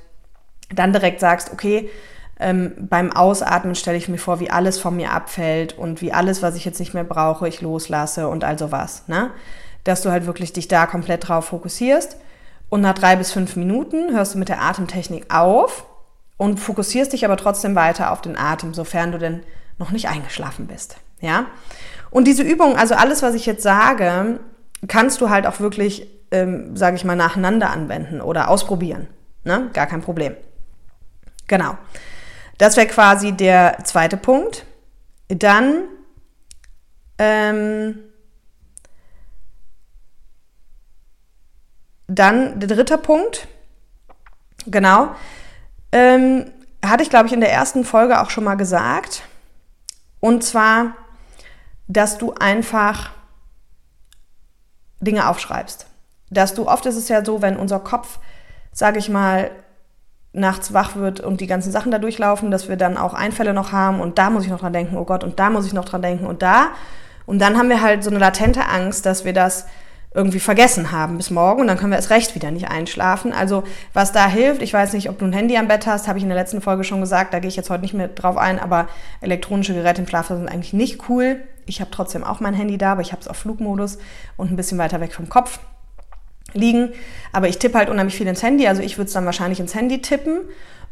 dann 0.75 0.93
direkt 0.93 1.21
sagst, 1.21 1.53
okay, 1.53 1.91
ähm, 2.39 2.73
beim 2.79 3.13
Ausatmen 3.13 3.75
stelle 3.75 3.97
ich 3.97 4.09
mir 4.09 4.19
vor, 4.19 4.41
wie 4.41 4.51
alles 4.51 4.79
von 4.79 4.95
mir 4.95 5.13
abfällt 5.13 5.77
und 5.77 6.03
wie 6.03 6.13
alles, 6.13 6.43
was 6.43 6.55
ich 6.55 6.65
jetzt 6.65 6.79
nicht 6.79 6.95
mehr 6.95 7.05
brauche, 7.05 7.49
ich 7.49 7.63
loslasse 7.63 8.29
und 8.29 8.45
also 8.45 8.73
was. 8.73 9.09
Ne? 9.09 9.31
Dass 9.85 10.03
du 10.03 10.11
halt 10.11 10.27
wirklich 10.27 10.53
dich 10.53 10.69
da 10.69 10.87
komplett 10.87 11.29
drauf 11.29 11.47
fokussierst. 11.47 12.19
Und 12.69 12.81
nach 12.81 12.95
drei 12.95 13.17
bis 13.17 13.33
fünf 13.33 13.57
Minuten 13.57 14.13
hörst 14.13 14.35
du 14.35 14.39
mit 14.39 14.49
der 14.49 14.61
Atemtechnik 14.61 15.33
auf 15.33 15.87
und 16.37 16.59
fokussierst 16.59 17.13
dich 17.13 17.25
aber 17.25 17.37
trotzdem 17.37 17.75
weiter 17.75 18.13
auf 18.13 18.21
den 18.21 18.37
Atem, 18.37 18.75
sofern 18.75 19.13
du 19.13 19.19
denn 19.19 19.43
noch 19.79 19.93
nicht 19.93 20.09
eingeschlafen 20.09 20.67
bist. 20.67 20.97
Ja? 21.21 21.47
Und 22.11 22.27
diese 22.27 22.43
Übung, 22.43 22.77
also 22.77 22.95
alles, 22.95 23.23
was 23.23 23.35
ich 23.35 23.47
jetzt 23.47 23.63
sage, 23.63 24.41
kannst 24.89 25.21
du 25.21 25.31
halt 25.31 25.47
auch 25.47 25.61
wirklich, 25.61 26.09
ähm, 26.31 26.76
sage 26.76 26.96
ich 26.96 27.05
mal, 27.05 27.17
nacheinander 27.17 27.70
anwenden 27.70 28.20
oder 28.20 28.49
ausprobieren. 28.49 29.08
Ne? 29.44 29.70
Gar 29.73 29.87
kein 29.87 30.02
Problem. 30.02 30.37
Genau. 31.46 31.76
Das 32.58 32.76
wäre 32.76 32.87
quasi 32.87 33.32
der 33.32 33.78
zweite 33.84 34.17
Punkt. 34.17 34.64
Dann 35.28 35.84
ähm, 37.19 37.99
dann 42.06 42.61
der 42.61 42.69
dritte 42.69 42.99
Punkt. 42.99 43.49
Genau. 44.67 45.14
Ähm, 45.93 46.50
hatte 46.84 47.02
ich, 47.02 47.11
glaube 47.11 47.26
ich, 47.26 47.32
in 47.32 47.40
der 47.40 47.52
ersten 47.52 47.84
Folge 47.84 48.20
auch 48.20 48.31
schon 48.31 48.44
mal 48.44 48.56
gesagt. 48.56 49.23
Und 50.20 50.44
zwar, 50.44 50.96
dass 51.88 52.19
du 52.19 52.32
einfach 52.34 53.11
Dinge 55.00 55.28
aufschreibst. 55.28 55.87
Dass 56.31 56.55
du, 56.55 56.69
oft 56.69 56.87
ist 56.87 56.96
es 56.96 57.08
ja 57.08 57.25
so, 57.25 57.43
wenn 57.43 57.56
unser 57.56 57.81
Kopf, 57.81 58.19
sage 58.73 58.99
ich 58.99 59.08
mal, 59.08 59.50
nachts 60.37 60.73
wach 60.75 60.96
wird 60.96 61.20
und 61.20 61.40
die 61.40 61.46
ganzen 61.46 61.73
Sachen 61.73 61.90
da 61.90 61.99
durchlaufen, 61.99 62.50
dass 62.50 62.69
wir 62.69 62.76
dann 62.76 62.99
auch 62.99 63.14
Einfälle 63.14 63.55
noch 63.55 63.73
haben 63.73 64.00
und 64.00 64.18
da 64.18 64.30
muss 64.30 64.45
ich 64.45 64.50
noch 64.50 64.61
dran 64.61 64.73
denken, 64.73 64.97
oh 64.97 65.04
Gott, 65.04 65.25
und 65.25 65.38
da 65.38 65.50
muss 65.50 65.66
ich 65.66 65.73
noch 65.73 65.87
dran 65.87 66.02
denken 66.02 66.26
und 66.26 66.42
da. 66.42 66.68
Und 67.25 67.40
dann 67.40 67.59
haben 67.59 67.68
wir 67.68 67.80
halt 67.80 68.04
so 68.04 68.11
eine 68.11 68.18
latente 68.18 68.66
Angst, 68.66 69.06
dass 69.06 69.25
wir 69.25 69.33
das 69.33 69.66
irgendwie 70.14 70.40
vergessen 70.40 70.92
haben 70.92 71.16
bis 71.16 71.30
morgen 71.30 71.61
und 71.61 71.66
dann 71.66 71.76
können 71.76 71.92
wir 71.92 71.99
es 71.99 72.11
recht 72.11 72.35
wieder 72.35 72.50
nicht 72.50 72.68
einschlafen. 72.68 73.33
Also 73.33 73.64
was 73.92 74.12
da 74.12 74.26
hilft, 74.26 74.62
ich 74.62 74.73
weiß 74.73 74.92
nicht, 74.92 75.11
ob 75.11 75.18
du 75.18 75.25
ein 75.25 75.33
Handy 75.33 75.56
am 75.56 75.68
Bett 75.68 75.87
hast, 75.87 76.06
habe 76.06 76.18
ich 76.18 76.23
in 76.23 76.30
der 76.30 76.38
letzten 76.38 76.61
Folge 76.61 76.85
schon 76.85 77.00
gesagt, 77.00 77.35
da 77.35 77.38
gehe 77.38 77.49
ich 77.49 77.56
jetzt 77.56 77.68
heute 77.68 77.83
nicht 77.83 77.95
mehr 77.95 78.09
drauf 78.09 78.37
ein, 78.37 78.59
aber 78.59 78.88
elektronische 79.21 79.75
Geräte 79.75 80.02
im 80.02 80.09
Schlaf 80.09 80.28
sind 80.28 80.49
eigentlich 80.49 80.73
nicht 80.73 81.09
cool. 81.09 81.40
Ich 81.66 81.80
habe 81.80 81.90
trotzdem 81.90 82.25
auch 82.25 82.40
mein 82.40 82.54
Handy 82.54 82.78
da, 82.78 82.92
aber 82.92 83.02
ich 83.02 83.12
habe 83.12 83.21
es 83.21 83.28
auf 83.28 83.37
Flugmodus 83.37 83.99
und 84.37 84.50
ein 84.50 84.56
bisschen 84.56 84.78
weiter 84.78 85.00
weg 85.00 85.12
vom 85.12 85.28
Kopf 85.28 85.59
liegen. 86.57 86.93
Aber 87.33 87.49
ich 87.49 87.59
tippe 87.59 87.79
halt 87.79 87.91
unheimlich 87.91 88.17
viel 88.17 88.27
ins 88.27 88.43
Handy, 88.43 88.67
also 88.67 88.83
ich 88.83 88.99
würde 88.99 89.09
es 89.09 89.13
dann 89.15 89.27
wahrscheinlich 89.27 89.61
ins 89.61 89.75
Handy 89.75 90.01
tippen. 90.01 90.41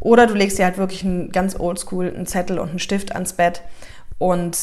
Oder 0.00 0.26
du 0.26 0.35
legst 0.35 0.59
dir 0.59 0.64
halt 0.64 0.78
wirklich 0.78 1.04
einen 1.04 1.33
ganz 1.33 1.59
oldschool, 1.59 2.12
einen 2.14 2.26
Zettel 2.26 2.59
und 2.59 2.71
einen 2.71 2.78
Stift 2.78 3.12
ans 3.12 3.33
Bett 3.35 3.62
und 4.18 4.56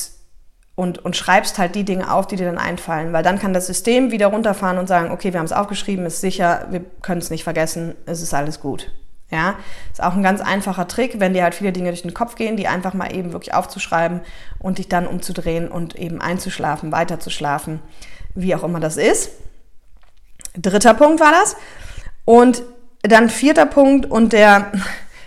und, 0.76 1.04
und 1.04 1.16
schreibst 1.16 1.60
halt 1.60 1.76
die 1.76 1.84
Dinge 1.84 2.12
auf, 2.12 2.28
die 2.28 2.38
dir 2.38 2.46
dann 2.46 2.58
einfallen, 2.58 3.14
weil 3.14 3.24
dann 3.24 3.38
kann 3.38 3.54
das 3.54 3.68
System 3.68 4.12
wieder 4.12 4.28
runterfahren 4.28 4.78
und 4.78 4.88
sagen, 4.88 5.12
okay, 5.12 5.32
wir 5.32 5.40
haben 5.40 5.46
es 5.46 5.52
aufgeschrieben, 5.52 6.06
ist 6.06 6.22
sicher, 6.22 6.68
wir 6.72 6.80
können 7.02 7.22
es 7.22 7.30
nicht 7.30 7.44
vergessen, 7.44 7.94
es 8.06 8.22
ist 8.22 8.34
alles 8.34 8.60
gut. 8.60 8.92
Ja, 9.30 9.56
ist 9.92 10.04
auch 10.04 10.16
ein 10.16 10.24
ganz 10.24 10.42
einfacher 10.42 10.88
Trick, 10.88 11.20
wenn 11.20 11.34
dir 11.34 11.44
halt 11.44 11.56
viele 11.56 11.72
Dinge 11.72 11.90
durch 11.90 12.02
den 12.02 12.14
Kopf 12.14 12.36
gehen, 12.36 12.58
die 12.58 12.68
einfach 12.68 12.94
mal 12.94 13.16
eben 13.16 13.32
wirklich 13.32 13.54
aufzuschreiben 13.54 14.22
und 14.60 14.78
dich 14.78 14.90
dann 14.90 15.08
umzudrehen 15.08 15.70
und 15.70 15.96
eben 15.96 16.20
einzuschlafen, 16.20 16.92
weiterzuschlafen, 16.92 17.80
wie 18.36 18.56
auch 18.56 18.64
immer 18.64 18.82
das 18.82 18.98
ist. 18.98 19.32
Dritter 20.56 20.94
Punkt 20.94 21.20
war 21.20 21.32
das. 21.32 21.56
Und 22.26 22.64
dann 23.04 23.30
vierter 23.30 23.66
Punkt 23.66 24.06
und 24.06 24.34
der 24.34 24.72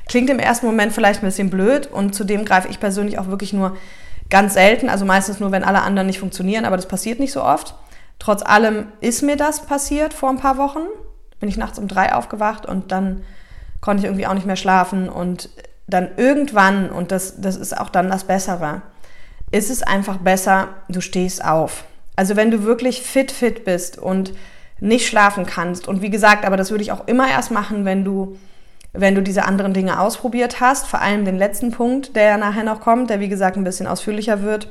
klingt 0.06 0.30
im 0.30 0.38
ersten 0.38 0.66
Moment 0.66 0.92
vielleicht 0.92 1.22
ein 1.22 1.26
bisschen 1.26 1.50
blöd 1.50 1.86
und 1.86 2.14
zudem 2.14 2.44
greife 2.44 2.68
ich 2.68 2.78
persönlich 2.78 3.18
auch 3.18 3.26
wirklich 3.26 3.52
nur 3.52 3.76
Ganz 4.30 4.54
selten, 4.54 4.88
also 4.88 5.04
meistens 5.04 5.38
nur, 5.38 5.52
wenn 5.52 5.64
alle 5.64 5.82
anderen 5.82 6.06
nicht 6.06 6.18
funktionieren, 6.18 6.64
aber 6.64 6.76
das 6.76 6.88
passiert 6.88 7.20
nicht 7.20 7.32
so 7.32 7.42
oft. 7.42 7.74
Trotz 8.18 8.42
allem 8.42 8.88
ist 9.00 9.22
mir 9.22 9.36
das 9.36 9.66
passiert 9.66 10.14
vor 10.14 10.30
ein 10.30 10.38
paar 10.38 10.56
Wochen. 10.56 10.80
Bin 11.40 11.48
ich 11.48 11.56
nachts 11.56 11.78
um 11.78 11.88
drei 11.88 12.14
aufgewacht 12.14 12.64
und 12.64 12.90
dann 12.90 13.22
konnte 13.80 14.00
ich 14.00 14.06
irgendwie 14.06 14.26
auch 14.26 14.34
nicht 14.34 14.46
mehr 14.46 14.56
schlafen. 14.56 15.10
Und 15.10 15.50
dann 15.86 16.08
irgendwann, 16.16 16.90
und 16.90 17.12
das, 17.12 17.40
das 17.40 17.56
ist 17.56 17.78
auch 17.78 17.90
dann 17.90 18.08
das 18.08 18.24
Bessere, 18.24 18.80
ist 19.50 19.70
es 19.70 19.82
einfach 19.82 20.16
besser, 20.16 20.68
du 20.88 21.02
stehst 21.02 21.44
auf. 21.44 21.84
Also 22.16 22.34
wenn 22.34 22.50
du 22.50 22.64
wirklich 22.64 23.02
fit, 23.02 23.30
fit 23.30 23.64
bist 23.64 23.98
und 23.98 24.32
nicht 24.84 25.06
schlafen 25.06 25.46
kannst, 25.46 25.88
und 25.88 26.02
wie 26.02 26.10
gesagt, 26.10 26.44
aber 26.44 26.56
das 26.56 26.70
würde 26.70 26.82
ich 26.82 26.92
auch 26.92 27.06
immer 27.06 27.28
erst 27.28 27.50
machen, 27.50 27.84
wenn 27.84 28.04
du 28.04 28.36
wenn 28.96 29.16
du 29.16 29.22
diese 29.22 29.44
anderen 29.44 29.74
Dinge 29.74 29.98
ausprobiert 29.98 30.60
hast, 30.60 30.86
vor 30.86 31.00
allem 31.00 31.24
den 31.24 31.36
letzten 31.36 31.72
Punkt, 31.72 32.14
der 32.14 32.22
ja 32.22 32.36
nachher 32.36 32.62
noch 32.62 32.80
kommt, 32.80 33.10
der 33.10 33.18
wie 33.18 33.28
gesagt 33.28 33.56
ein 33.56 33.64
bisschen 33.64 33.88
ausführlicher 33.88 34.42
wird, 34.42 34.68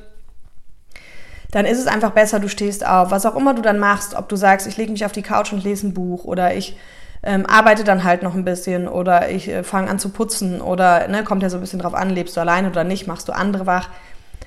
dann 1.52 1.66
ist 1.66 1.78
es 1.78 1.88
einfach 1.88 2.12
besser, 2.12 2.40
du 2.40 2.48
stehst 2.48 2.86
auf. 2.86 3.12
Was 3.12 3.26
auch 3.26 3.36
immer 3.36 3.54
du 3.54 3.62
dann 3.62 3.80
machst, 3.80 4.16
ob 4.16 4.30
du 4.30 4.38
sagst, 4.38 4.66
ich 4.66 4.78
lege 4.78 4.94
mich 4.94 5.06
auf 5.06 5.12
die 5.12 5.24
Couch 5.24 5.52
und 5.52 5.66
lese 5.66 5.88
ein 5.88 5.94
Buch 5.94 6.24
oder 6.24 6.56
ich 6.56 6.78
ähm, 7.22 7.46
arbeite 7.46 7.84
dann 7.84 8.06
halt 8.06 8.24
noch 8.24 8.34
ein 8.34 8.46
bisschen 8.46 8.88
oder 8.88 9.30
ich 9.30 9.50
äh, 9.50 9.64
fange 9.64 9.90
an 9.90 10.00
zu 10.00 10.10
putzen 10.10 10.62
oder 10.62 11.08
ne, 11.10 11.24
kommt 11.26 11.44
ja 11.44 11.50
so 11.50 11.58
ein 11.58 11.62
bisschen 11.62 11.80
drauf 11.80 11.94
an, 11.94 12.10
lebst 12.10 12.38
du 12.38 12.42
alleine 12.42 12.70
oder 12.70 12.86
nicht, 12.86 13.08
machst 13.08 13.28
du 13.28 13.34
andere 13.34 13.66
wach. 13.66 13.90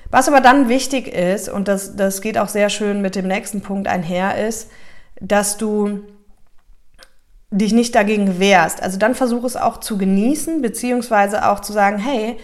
Was 0.09 0.27
aber 0.27 0.41
dann 0.41 0.69
wichtig 0.69 1.07
ist, 1.07 1.49
und 1.49 1.67
das, 1.67 1.95
das 1.95 2.21
geht 2.21 2.37
auch 2.37 2.47
sehr 2.47 2.69
schön 2.69 3.01
mit 3.01 3.15
dem 3.15 3.27
nächsten 3.27 3.61
Punkt 3.61 3.87
einher, 3.87 4.43
ist, 4.47 4.69
dass 5.19 5.57
du 5.57 6.01
dich 7.49 7.73
nicht 7.73 7.95
dagegen 7.95 8.39
wehrst. 8.39 8.81
Also 8.81 8.97
dann 8.97 9.15
versuch 9.15 9.43
es 9.43 9.55
auch 9.55 9.79
zu 9.79 9.97
genießen, 9.97 10.61
beziehungsweise 10.61 11.49
auch 11.49 11.61
zu 11.61 11.71
sagen, 11.73 11.97
hey, 11.97 12.37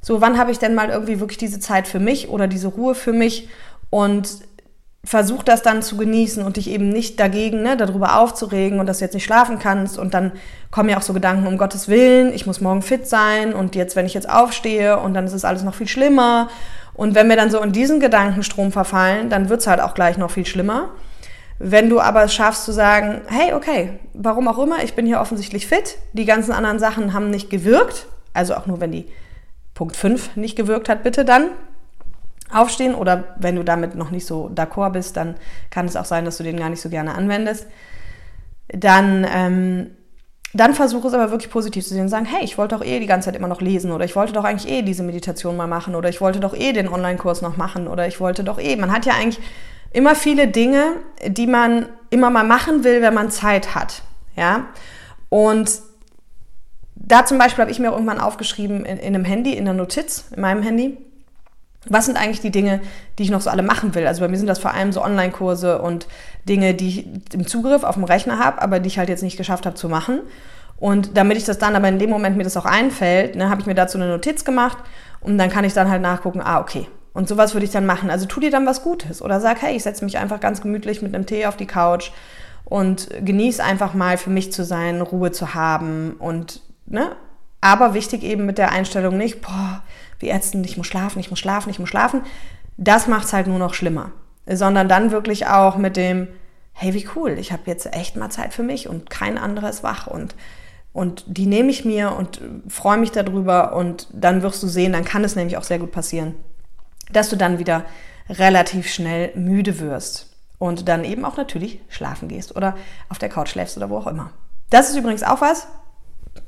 so 0.00 0.20
wann 0.20 0.38
habe 0.38 0.50
ich 0.50 0.58
denn 0.58 0.74
mal 0.74 0.90
irgendwie 0.90 1.20
wirklich 1.20 1.38
diese 1.38 1.60
Zeit 1.60 1.86
für 1.86 2.00
mich 2.00 2.28
oder 2.28 2.48
diese 2.48 2.68
Ruhe 2.68 2.94
für 2.94 3.12
mich 3.12 3.48
und 3.88 4.28
versuch 5.04 5.42
das 5.42 5.62
dann 5.62 5.82
zu 5.82 5.96
genießen 5.96 6.44
und 6.44 6.56
dich 6.56 6.70
eben 6.70 6.88
nicht 6.88 7.18
dagegen, 7.18 7.62
ne, 7.62 7.76
darüber 7.76 8.20
aufzuregen 8.20 8.78
und 8.78 8.86
dass 8.86 8.98
du 8.98 9.04
jetzt 9.04 9.14
nicht 9.14 9.24
schlafen 9.24 9.58
kannst. 9.58 9.98
Und 9.98 10.14
dann 10.14 10.32
kommen 10.70 10.88
ja 10.88 10.98
auch 10.98 11.02
so 11.02 11.12
Gedanken, 11.12 11.46
um 11.46 11.58
Gottes 11.58 11.88
Willen, 11.88 12.32
ich 12.32 12.46
muss 12.46 12.60
morgen 12.60 12.82
fit 12.82 13.08
sein 13.08 13.52
und 13.52 13.74
jetzt, 13.74 13.96
wenn 13.96 14.06
ich 14.06 14.14
jetzt 14.14 14.30
aufstehe 14.30 14.98
und 15.00 15.14
dann 15.14 15.26
ist 15.26 15.32
es 15.32 15.44
alles 15.44 15.64
noch 15.64 15.74
viel 15.74 15.88
schlimmer. 15.88 16.48
Und 16.94 17.14
wenn 17.14 17.28
wir 17.28 17.36
dann 17.36 17.50
so 17.50 17.60
in 17.60 17.72
diesen 17.72 17.98
Gedankenstrom 17.98 18.70
verfallen, 18.70 19.28
dann 19.28 19.48
wird 19.48 19.60
es 19.60 19.66
halt 19.66 19.80
auch 19.80 19.94
gleich 19.94 20.18
noch 20.18 20.30
viel 20.30 20.46
schlimmer. 20.46 20.90
Wenn 21.58 21.88
du 21.88 22.00
aber 22.00 22.24
es 22.24 22.34
schaffst 22.34 22.64
zu 22.64 22.72
sagen, 22.72 23.22
hey, 23.28 23.52
okay, 23.52 23.98
warum 24.14 24.48
auch 24.48 24.58
immer, 24.58 24.82
ich 24.82 24.94
bin 24.94 25.06
hier 25.06 25.20
offensichtlich 25.20 25.66
fit, 25.66 25.98
die 26.12 26.24
ganzen 26.24 26.52
anderen 26.52 26.78
Sachen 26.78 27.12
haben 27.12 27.30
nicht 27.30 27.50
gewirkt, 27.50 28.06
also 28.34 28.54
auch 28.54 28.66
nur 28.66 28.80
wenn 28.80 28.92
die 28.92 29.06
Punkt 29.74 29.96
5 29.96 30.36
nicht 30.36 30.56
gewirkt 30.56 30.88
hat, 30.88 31.02
bitte 31.02 31.24
dann 31.24 31.50
aufstehen 32.52 32.94
oder 32.94 33.24
wenn 33.38 33.56
du 33.56 33.62
damit 33.62 33.94
noch 33.94 34.10
nicht 34.10 34.26
so 34.26 34.50
d'accord 34.54 34.90
bist, 34.90 35.16
dann 35.16 35.36
kann 35.70 35.86
es 35.86 35.96
auch 35.96 36.04
sein, 36.04 36.24
dass 36.24 36.36
du 36.36 36.42
den 36.42 36.58
gar 36.58 36.68
nicht 36.68 36.82
so 36.82 36.88
gerne 36.88 37.14
anwendest. 37.14 37.66
Dann, 38.68 39.26
ähm, 39.32 39.90
dann 40.54 40.74
versuche 40.74 41.08
es 41.08 41.14
aber 41.14 41.30
wirklich 41.30 41.50
positiv 41.50 41.84
zu 41.84 41.94
sehen 41.94 42.02
und 42.02 42.08
sagen, 42.08 42.26
hey, 42.26 42.44
ich 42.44 42.58
wollte 42.58 42.76
doch 42.76 42.84
eh 42.84 43.00
die 43.00 43.06
ganze 43.06 43.26
Zeit 43.26 43.36
immer 43.36 43.48
noch 43.48 43.62
lesen 43.62 43.90
oder 43.90 44.04
ich 44.04 44.16
wollte 44.16 44.32
doch 44.32 44.44
eigentlich 44.44 44.70
eh 44.70 44.82
diese 44.82 45.02
Meditation 45.02 45.56
mal 45.56 45.66
machen 45.66 45.94
oder 45.94 46.08
ich 46.08 46.20
wollte 46.20 46.40
doch 46.40 46.54
eh 46.54 46.72
den 46.72 46.88
Online-Kurs 46.88 47.40
noch 47.40 47.56
machen 47.56 47.88
oder 47.88 48.06
ich 48.06 48.20
wollte 48.20 48.44
doch 48.44 48.58
eh. 48.58 48.76
Man 48.76 48.92
hat 48.92 49.06
ja 49.06 49.14
eigentlich 49.14 49.40
immer 49.92 50.14
viele 50.14 50.48
Dinge, 50.48 50.96
die 51.26 51.46
man 51.46 51.86
immer 52.10 52.30
mal 52.30 52.44
machen 52.44 52.84
will, 52.84 53.02
wenn 53.02 53.14
man 53.14 53.30
Zeit 53.30 53.74
hat. 53.74 54.02
Ja? 54.36 54.66
Und 55.28 55.80
da 56.94 57.24
zum 57.24 57.38
Beispiel 57.38 57.62
habe 57.62 57.70
ich 57.70 57.78
mir 57.78 57.90
irgendwann 57.90 58.20
aufgeschrieben 58.20 58.84
in, 58.84 58.98
in 58.98 59.14
einem 59.14 59.24
Handy, 59.24 59.52
in 59.52 59.68
einer 59.68 59.76
Notiz, 59.76 60.26
in 60.34 60.40
meinem 60.40 60.62
Handy, 60.62 60.98
was 61.88 62.06
sind 62.06 62.16
eigentlich 62.16 62.40
die 62.40 62.50
Dinge, 62.50 62.80
die 63.18 63.24
ich 63.24 63.30
noch 63.30 63.40
so 63.40 63.50
alle 63.50 63.62
machen 63.62 63.94
will? 63.94 64.06
Also 64.06 64.20
bei 64.20 64.28
mir 64.28 64.36
sind 64.36 64.46
das 64.46 64.60
vor 64.60 64.72
allem 64.72 64.92
so 64.92 65.02
Online-Kurse 65.02 65.82
und 65.82 66.06
Dinge, 66.48 66.74
die 66.74 66.88
ich 66.88 67.34
im 67.34 67.46
Zugriff 67.46 67.82
auf 67.82 67.96
dem 67.96 68.04
Rechner 68.04 68.38
habe, 68.38 68.62
aber 68.62 68.78
die 68.78 68.86
ich 68.86 68.98
halt 68.98 69.08
jetzt 69.08 69.22
nicht 69.22 69.36
geschafft 69.36 69.66
habe 69.66 69.74
zu 69.74 69.88
machen. 69.88 70.20
Und 70.76 71.16
damit 71.16 71.38
ich 71.38 71.44
das 71.44 71.58
dann 71.58 71.74
aber 71.74 71.88
in 71.88 71.98
dem 71.98 72.10
Moment 72.10 72.36
mir 72.36 72.44
das 72.44 72.56
auch 72.56 72.66
einfällt, 72.66 73.36
ne, 73.36 73.50
habe 73.50 73.60
ich 73.60 73.66
mir 73.66 73.74
dazu 73.74 73.98
eine 73.98 74.08
Notiz 74.08 74.44
gemacht 74.44 74.78
und 75.20 75.38
dann 75.38 75.50
kann 75.50 75.64
ich 75.64 75.74
dann 75.74 75.90
halt 75.90 76.02
nachgucken, 76.02 76.40
ah, 76.40 76.60
okay. 76.60 76.86
Und 77.14 77.28
sowas 77.28 77.54
würde 77.54 77.66
ich 77.66 77.72
dann 77.72 77.86
machen. 77.86 78.10
Also 78.10 78.26
tu 78.26 78.40
dir 78.40 78.50
dann 78.50 78.66
was 78.66 78.82
Gutes 78.82 79.20
oder 79.20 79.40
sag, 79.40 79.60
hey, 79.62 79.76
ich 79.76 79.82
setze 79.82 80.04
mich 80.04 80.18
einfach 80.18 80.40
ganz 80.40 80.62
gemütlich 80.62 81.02
mit 81.02 81.14
einem 81.14 81.26
Tee 81.26 81.46
auf 81.46 81.56
die 81.56 81.66
Couch 81.66 82.10
und 82.64 83.08
genieße 83.20 83.62
einfach 83.62 83.92
mal 83.92 84.16
für 84.16 84.30
mich 84.30 84.52
zu 84.52 84.64
sein, 84.64 85.02
Ruhe 85.02 85.30
zu 85.30 85.54
haben 85.54 86.14
und, 86.18 86.62
ne? 86.86 87.16
Aber 87.60 87.94
wichtig 87.94 88.24
eben 88.24 88.44
mit 88.44 88.58
der 88.58 88.72
Einstellung 88.72 89.16
nicht, 89.16 89.40
boah, 89.40 89.82
wie 90.18 90.30
ätzend, 90.30 90.66
ich 90.66 90.76
muss 90.76 90.86
schlafen, 90.86 91.20
ich 91.20 91.30
muss 91.30 91.38
schlafen, 91.38 91.70
ich 91.70 91.78
muss 91.78 91.88
schlafen. 91.88 92.22
Das 92.76 93.06
macht 93.06 93.26
es 93.26 93.32
halt 93.32 93.46
nur 93.46 93.58
noch 93.58 93.74
schlimmer. 93.74 94.10
Sondern 94.46 94.88
dann 94.88 95.12
wirklich 95.12 95.46
auch 95.46 95.76
mit 95.76 95.96
dem, 95.96 96.26
hey, 96.72 96.94
wie 96.94 97.08
cool, 97.14 97.38
ich 97.38 97.52
habe 97.52 97.62
jetzt 97.66 97.94
echt 97.94 98.16
mal 98.16 98.30
Zeit 98.30 98.54
für 98.54 98.62
mich 98.62 98.88
und 98.88 99.10
kein 99.10 99.38
anderer 99.38 99.70
ist 99.70 99.84
wach 99.84 100.06
und, 100.06 100.34
und 100.92 101.24
die 101.26 101.46
nehme 101.46 101.70
ich 101.70 101.84
mir 101.84 102.16
und 102.16 102.40
freue 102.68 102.98
mich 102.98 103.12
darüber 103.12 103.76
und 103.76 104.08
dann 104.12 104.42
wirst 104.42 104.62
du 104.62 104.66
sehen, 104.66 104.92
dann 104.92 105.04
kann 105.04 105.22
es 105.22 105.36
nämlich 105.36 105.56
auch 105.56 105.62
sehr 105.62 105.78
gut 105.78 105.92
passieren, 105.92 106.34
dass 107.10 107.28
du 107.28 107.36
dann 107.36 107.58
wieder 107.58 107.84
relativ 108.28 108.88
schnell 108.88 109.32
müde 109.34 109.80
wirst 109.80 110.34
und 110.58 110.88
dann 110.88 111.04
eben 111.04 111.24
auch 111.24 111.36
natürlich 111.36 111.80
schlafen 111.88 112.28
gehst 112.28 112.54
oder 112.54 112.76
auf 113.08 113.18
der 113.18 113.28
Couch 113.28 113.50
schläfst 113.50 113.76
oder 113.76 113.90
wo 113.90 113.98
auch 113.98 114.06
immer. 114.06 114.30
Das 114.70 114.90
ist 114.90 114.96
übrigens 114.96 115.22
auch 115.22 115.40
was, 115.40 115.66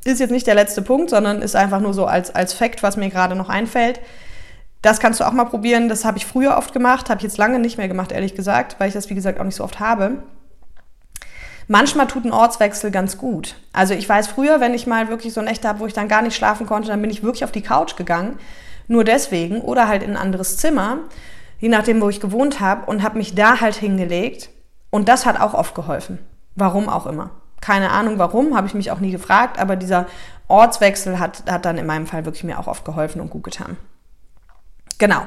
ist 0.04 0.20
jetzt 0.20 0.30
nicht 0.30 0.46
der 0.46 0.54
letzte 0.54 0.82
Punkt, 0.82 1.10
sondern 1.10 1.42
ist 1.42 1.56
einfach 1.56 1.80
nur 1.80 1.94
so 1.94 2.06
als, 2.06 2.34
als 2.34 2.52
Fact, 2.52 2.82
was 2.82 2.96
mir 2.96 3.10
gerade 3.10 3.34
noch 3.34 3.48
einfällt. 3.48 4.00
Das 4.82 5.00
kannst 5.00 5.20
du 5.20 5.24
auch 5.24 5.32
mal 5.32 5.44
probieren. 5.44 5.88
Das 5.88 6.04
habe 6.04 6.18
ich 6.18 6.26
früher 6.26 6.56
oft 6.58 6.72
gemacht, 6.72 7.08
habe 7.08 7.18
ich 7.18 7.24
jetzt 7.24 7.38
lange 7.38 7.58
nicht 7.58 7.78
mehr 7.78 7.88
gemacht, 7.88 8.12
ehrlich 8.12 8.34
gesagt, 8.34 8.76
weil 8.78 8.88
ich 8.88 8.94
das, 8.94 9.08
wie 9.08 9.14
gesagt, 9.14 9.40
auch 9.40 9.44
nicht 9.44 9.56
so 9.56 9.64
oft 9.64 9.80
habe. 9.80 10.22
Manchmal 11.68 12.06
tut 12.06 12.26
ein 12.26 12.32
Ortswechsel 12.32 12.90
ganz 12.90 13.16
gut. 13.16 13.56
Also 13.72 13.94
ich 13.94 14.06
weiß 14.06 14.26
früher, 14.26 14.60
wenn 14.60 14.74
ich 14.74 14.86
mal 14.86 15.08
wirklich 15.08 15.32
so 15.32 15.40
Nächte 15.40 15.66
habe, 15.66 15.80
wo 15.80 15.86
ich 15.86 15.94
dann 15.94 16.08
gar 16.08 16.20
nicht 16.20 16.36
schlafen 16.36 16.66
konnte, 16.66 16.88
dann 16.88 17.00
bin 17.00 17.10
ich 17.10 17.22
wirklich 17.22 17.44
auf 17.44 17.52
die 17.52 17.62
Couch 17.62 17.96
gegangen. 17.96 18.38
Nur 18.86 19.04
deswegen 19.04 19.60
oder 19.60 19.88
halt 19.88 20.02
in 20.02 20.10
ein 20.10 20.16
anderes 20.16 20.56
Zimmer, 20.56 20.98
je 21.58 21.68
nachdem, 21.68 22.00
wo 22.00 22.08
ich 22.08 22.20
gewohnt 22.20 22.60
habe 22.60 22.86
und 22.86 23.02
habe 23.02 23.18
mich 23.18 23.34
da 23.34 23.60
halt 23.60 23.76
hingelegt. 23.76 24.50
Und 24.90 25.08
das 25.08 25.26
hat 25.26 25.40
auch 25.40 25.54
oft 25.54 25.74
geholfen. 25.74 26.18
Warum 26.54 26.88
auch 26.88 27.06
immer. 27.06 27.30
Keine 27.60 27.90
Ahnung 27.90 28.18
warum, 28.18 28.56
habe 28.56 28.66
ich 28.66 28.74
mich 28.74 28.90
auch 28.90 29.00
nie 29.00 29.10
gefragt, 29.10 29.58
aber 29.58 29.74
dieser 29.74 30.06
Ortswechsel 30.48 31.18
hat, 31.18 31.50
hat 31.50 31.64
dann 31.64 31.78
in 31.78 31.86
meinem 31.86 32.06
Fall 32.06 32.24
wirklich 32.26 32.44
mir 32.44 32.58
auch 32.58 32.66
oft 32.66 32.84
geholfen 32.84 33.20
und 33.20 33.30
gut 33.30 33.44
getan. 33.44 33.76
Genau. 34.98 35.22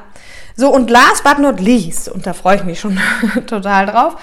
So, 0.55 0.73
und 0.73 0.89
last 0.89 1.23
but 1.23 1.39
not 1.39 1.59
least, 1.59 2.09
und 2.09 2.25
da 2.25 2.33
freue 2.33 2.57
ich 2.57 2.63
mich 2.63 2.79
schon 2.79 2.99
total 3.47 3.87
drauf, 3.87 4.15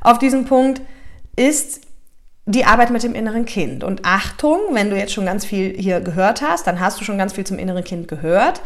auf 0.00 0.18
diesen 0.18 0.46
Punkt, 0.46 0.80
ist 1.36 1.82
die 2.46 2.64
Arbeit 2.64 2.90
mit 2.90 3.02
dem 3.02 3.14
inneren 3.14 3.44
Kind. 3.44 3.84
Und 3.84 4.04
Achtung, 4.04 4.58
wenn 4.72 4.90
du 4.90 4.96
jetzt 4.96 5.12
schon 5.12 5.26
ganz 5.26 5.44
viel 5.44 5.74
hier 5.76 6.00
gehört 6.00 6.42
hast, 6.42 6.66
dann 6.66 6.80
hast 6.80 7.00
du 7.00 7.04
schon 7.04 7.18
ganz 7.18 7.32
viel 7.32 7.44
zum 7.44 7.58
inneren 7.58 7.84
Kind 7.84 8.08
gehört 8.08 8.60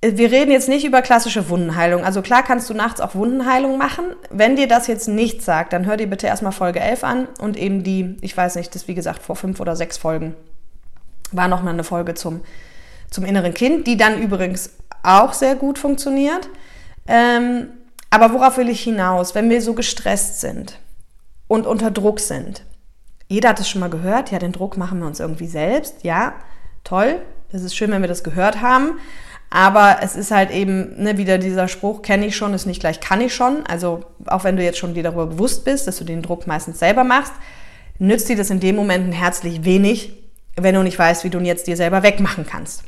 wir 0.00 0.30
reden 0.30 0.52
jetzt 0.52 0.68
nicht 0.68 0.84
über 0.84 1.02
klassische 1.02 1.48
Wundenheilung. 1.48 2.04
Also 2.04 2.22
klar 2.22 2.44
kannst 2.44 2.70
du 2.70 2.74
nachts 2.74 3.00
auch 3.00 3.16
Wundenheilung 3.16 3.78
machen. 3.78 4.04
Wenn 4.30 4.54
dir 4.54 4.68
das 4.68 4.86
jetzt 4.86 5.08
nicht 5.08 5.42
sagt, 5.42 5.72
dann 5.72 5.86
hör 5.86 5.96
dir 5.96 6.06
bitte 6.06 6.28
erstmal 6.28 6.52
Folge 6.52 6.78
11 6.78 7.04
an 7.04 7.28
und 7.40 7.56
eben 7.56 7.82
die, 7.82 8.16
ich 8.20 8.36
weiß 8.36 8.54
nicht, 8.54 8.74
das 8.74 8.86
wie 8.86 8.94
gesagt 8.94 9.22
vor 9.22 9.34
fünf 9.34 9.58
oder 9.58 9.74
sechs 9.74 9.98
Folgen 9.98 10.36
war 11.32 11.48
nochmal 11.48 11.74
eine 11.74 11.84
Folge 11.84 12.14
zum, 12.14 12.42
zum 13.10 13.24
inneren 13.24 13.54
Kind, 13.54 13.86
die 13.86 13.96
dann 13.96 14.22
übrigens 14.22 14.70
auch 15.02 15.32
sehr 15.32 15.56
gut 15.56 15.78
funktioniert. 15.78 16.48
Ähm, 17.08 17.68
aber 18.08 18.32
worauf 18.32 18.56
will 18.56 18.68
ich 18.68 18.82
hinaus? 18.82 19.34
Wenn 19.34 19.50
wir 19.50 19.60
so 19.60 19.74
gestresst 19.74 20.40
sind 20.40 20.78
und 21.48 21.66
unter 21.66 21.90
Druck 21.90 22.20
sind. 22.20 22.62
Jeder 23.26 23.50
hat 23.50 23.60
es 23.60 23.68
schon 23.68 23.80
mal 23.80 23.90
gehört, 23.90 24.30
ja, 24.30 24.38
den 24.38 24.52
Druck 24.52 24.76
machen 24.76 25.00
wir 25.00 25.06
uns 25.06 25.20
irgendwie 25.20 25.48
selbst. 25.48 26.04
Ja, 26.04 26.34
toll. 26.84 27.20
Das 27.50 27.62
ist 27.62 27.74
schön, 27.74 27.90
wenn 27.90 28.02
wir 28.02 28.08
das 28.08 28.24
gehört 28.24 28.62
haben. 28.62 28.98
Aber 29.50 29.98
es 30.02 30.14
ist 30.14 30.30
halt 30.30 30.50
eben 30.50 31.02
ne, 31.02 31.16
wieder 31.16 31.38
dieser 31.38 31.68
Spruch, 31.68 32.02
kenne 32.02 32.26
ich 32.26 32.36
schon, 32.36 32.52
ist 32.52 32.66
nicht 32.66 32.80
gleich 32.80 33.00
kann 33.00 33.22
ich 33.22 33.34
schon. 33.34 33.66
Also 33.66 34.04
auch 34.26 34.44
wenn 34.44 34.56
du 34.56 34.62
jetzt 34.62 34.78
schon 34.78 34.94
dir 34.94 35.02
darüber 35.02 35.26
bewusst 35.26 35.64
bist, 35.64 35.86
dass 35.86 35.96
du 35.96 36.04
den 36.04 36.22
Druck 36.22 36.46
meistens 36.46 36.78
selber 36.78 37.04
machst, 37.04 37.32
nützt 37.98 38.28
dir 38.28 38.36
das 38.36 38.50
in 38.50 38.60
dem 38.60 38.76
Moment 38.76 39.14
herzlich 39.14 39.64
wenig, 39.64 40.12
wenn 40.56 40.74
du 40.74 40.82
nicht 40.82 40.98
weißt, 40.98 41.24
wie 41.24 41.30
du 41.30 41.38
ihn 41.38 41.46
jetzt 41.46 41.66
dir 41.66 41.76
selber 41.76 42.02
wegmachen 42.02 42.46
kannst. 42.46 42.84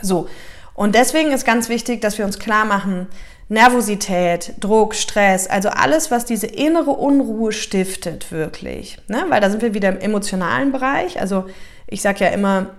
So, 0.00 0.28
und 0.74 0.94
deswegen 0.94 1.32
ist 1.32 1.44
ganz 1.44 1.68
wichtig, 1.68 2.00
dass 2.00 2.16
wir 2.16 2.24
uns 2.24 2.38
klar 2.38 2.64
machen, 2.64 3.08
Nervosität, 3.48 4.54
Druck, 4.60 4.94
Stress, 4.94 5.46
also 5.46 5.68
alles, 5.68 6.10
was 6.10 6.24
diese 6.24 6.46
innere 6.46 6.90
Unruhe 6.90 7.52
stiftet, 7.52 8.32
wirklich. 8.32 8.98
Ne? 9.08 9.26
Weil 9.28 9.40
da 9.40 9.50
sind 9.50 9.62
wir 9.62 9.74
wieder 9.74 9.90
im 9.90 9.98
emotionalen 9.98 10.72
Bereich. 10.72 11.20
Also 11.20 11.46
ich 11.86 12.00
sage 12.00 12.24
ja 12.24 12.30
immer, 12.30 12.70